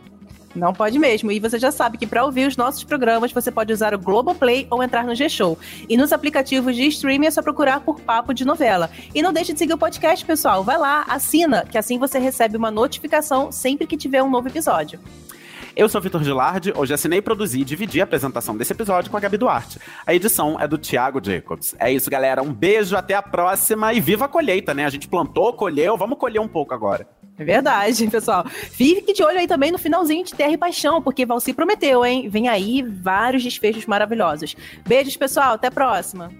Não 0.55 0.73
pode 0.73 0.97
mesmo. 0.97 1.31
E 1.31 1.39
você 1.39 1.59
já 1.59 1.71
sabe 1.71 1.97
que 1.97 2.07
para 2.07 2.23
ouvir 2.23 2.47
os 2.47 2.55
nossos 2.55 2.83
programas 2.83 3.31
você 3.31 3.51
pode 3.51 3.73
usar 3.73 3.93
o 3.93 3.99
Globoplay 3.99 4.65
ou 4.71 4.81
entrar 4.81 5.03
no 5.03 5.13
G-Show. 5.13 5.59
E 5.89 5.97
nos 5.97 6.13
aplicativos 6.13 6.75
de 6.75 6.87
streaming 6.87 7.27
é 7.27 7.31
só 7.31 7.41
procurar 7.41 7.81
por 7.81 7.99
Papo 7.99 8.33
de 8.33 8.45
Novela. 8.45 8.89
E 9.13 9.21
não 9.21 9.33
deixe 9.33 9.51
de 9.51 9.59
seguir 9.59 9.73
o 9.73 9.77
podcast, 9.77 10.25
pessoal. 10.25 10.63
Vai 10.63 10.77
lá, 10.77 11.03
assina, 11.09 11.65
que 11.65 11.77
assim 11.77 11.99
você 11.99 12.17
recebe 12.17 12.55
uma 12.55 12.71
notificação 12.71 13.51
sempre 13.51 13.85
que 13.85 13.97
tiver 13.97 14.23
um 14.23 14.29
novo 14.29 14.47
episódio. 14.47 14.99
Eu 15.75 15.89
sou 15.89 15.99
Vitor 15.99 16.23
Gilardi, 16.23 16.71
hoje 16.73 16.93
assinei, 16.93 17.21
produzi 17.21 17.59
e 17.59 17.65
dividi 17.65 17.99
a 17.99 18.05
apresentação 18.05 18.55
desse 18.55 18.71
episódio 18.71 19.11
com 19.11 19.17
a 19.17 19.19
Gabi 19.19 19.35
Duarte. 19.35 19.77
A 20.07 20.13
edição 20.13 20.57
é 20.57 20.65
do 20.65 20.77
Thiago 20.77 21.19
Jacobs. 21.21 21.75
É 21.77 21.91
isso, 21.91 22.09
galera. 22.09 22.41
Um 22.41 22.53
beijo, 22.53 22.95
até 22.95 23.13
a 23.13 23.21
próxima 23.21 23.91
e 23.91 23.99
viva 23.99 24.23
a 24.23 24.29
colheita, 24.29 24.73
né? 24.73 24.85
A 24.85 24.89
gente 24.89 25.09
plantou, 25.09 25.51
colheu, 25.51 25.97
vamos 25.97 26.17
colher 26.17 26.39
um 26.39 26.47
pouco 26.47 26.73
agora. 26.73 27.05
É 27.37 27.43
verdade, 27.43 28.07
pessoal. 28.07 28.47
Fique 28.47 29.13
de 29.13 29.23
olho 29.23 29.37
aí 29.37 29.47
também 29.47 29.71
no 29.71 29.77
finalzinho 29.77 30.23
de 30.23 30.33
Terra 30.33 30.53
e 30.53 30.57
Paixão, 30.57 31.01
porque 31.01 31.25
Valci 31.25 31.53
prometeu, 31.53 32.05
hein? 32.05 32.29
Vem 32.29 32.47
aí 32.47 32.81
vários 32.81 33.43
desfechos 33.43 33.85
maravilhosos. 33.85 34.55
Beijos, 34.87 35.17
pessoal. 35.17 35.53
Até 35.55 35.67
a 35.67 35.71
próxima. 35.71 36.31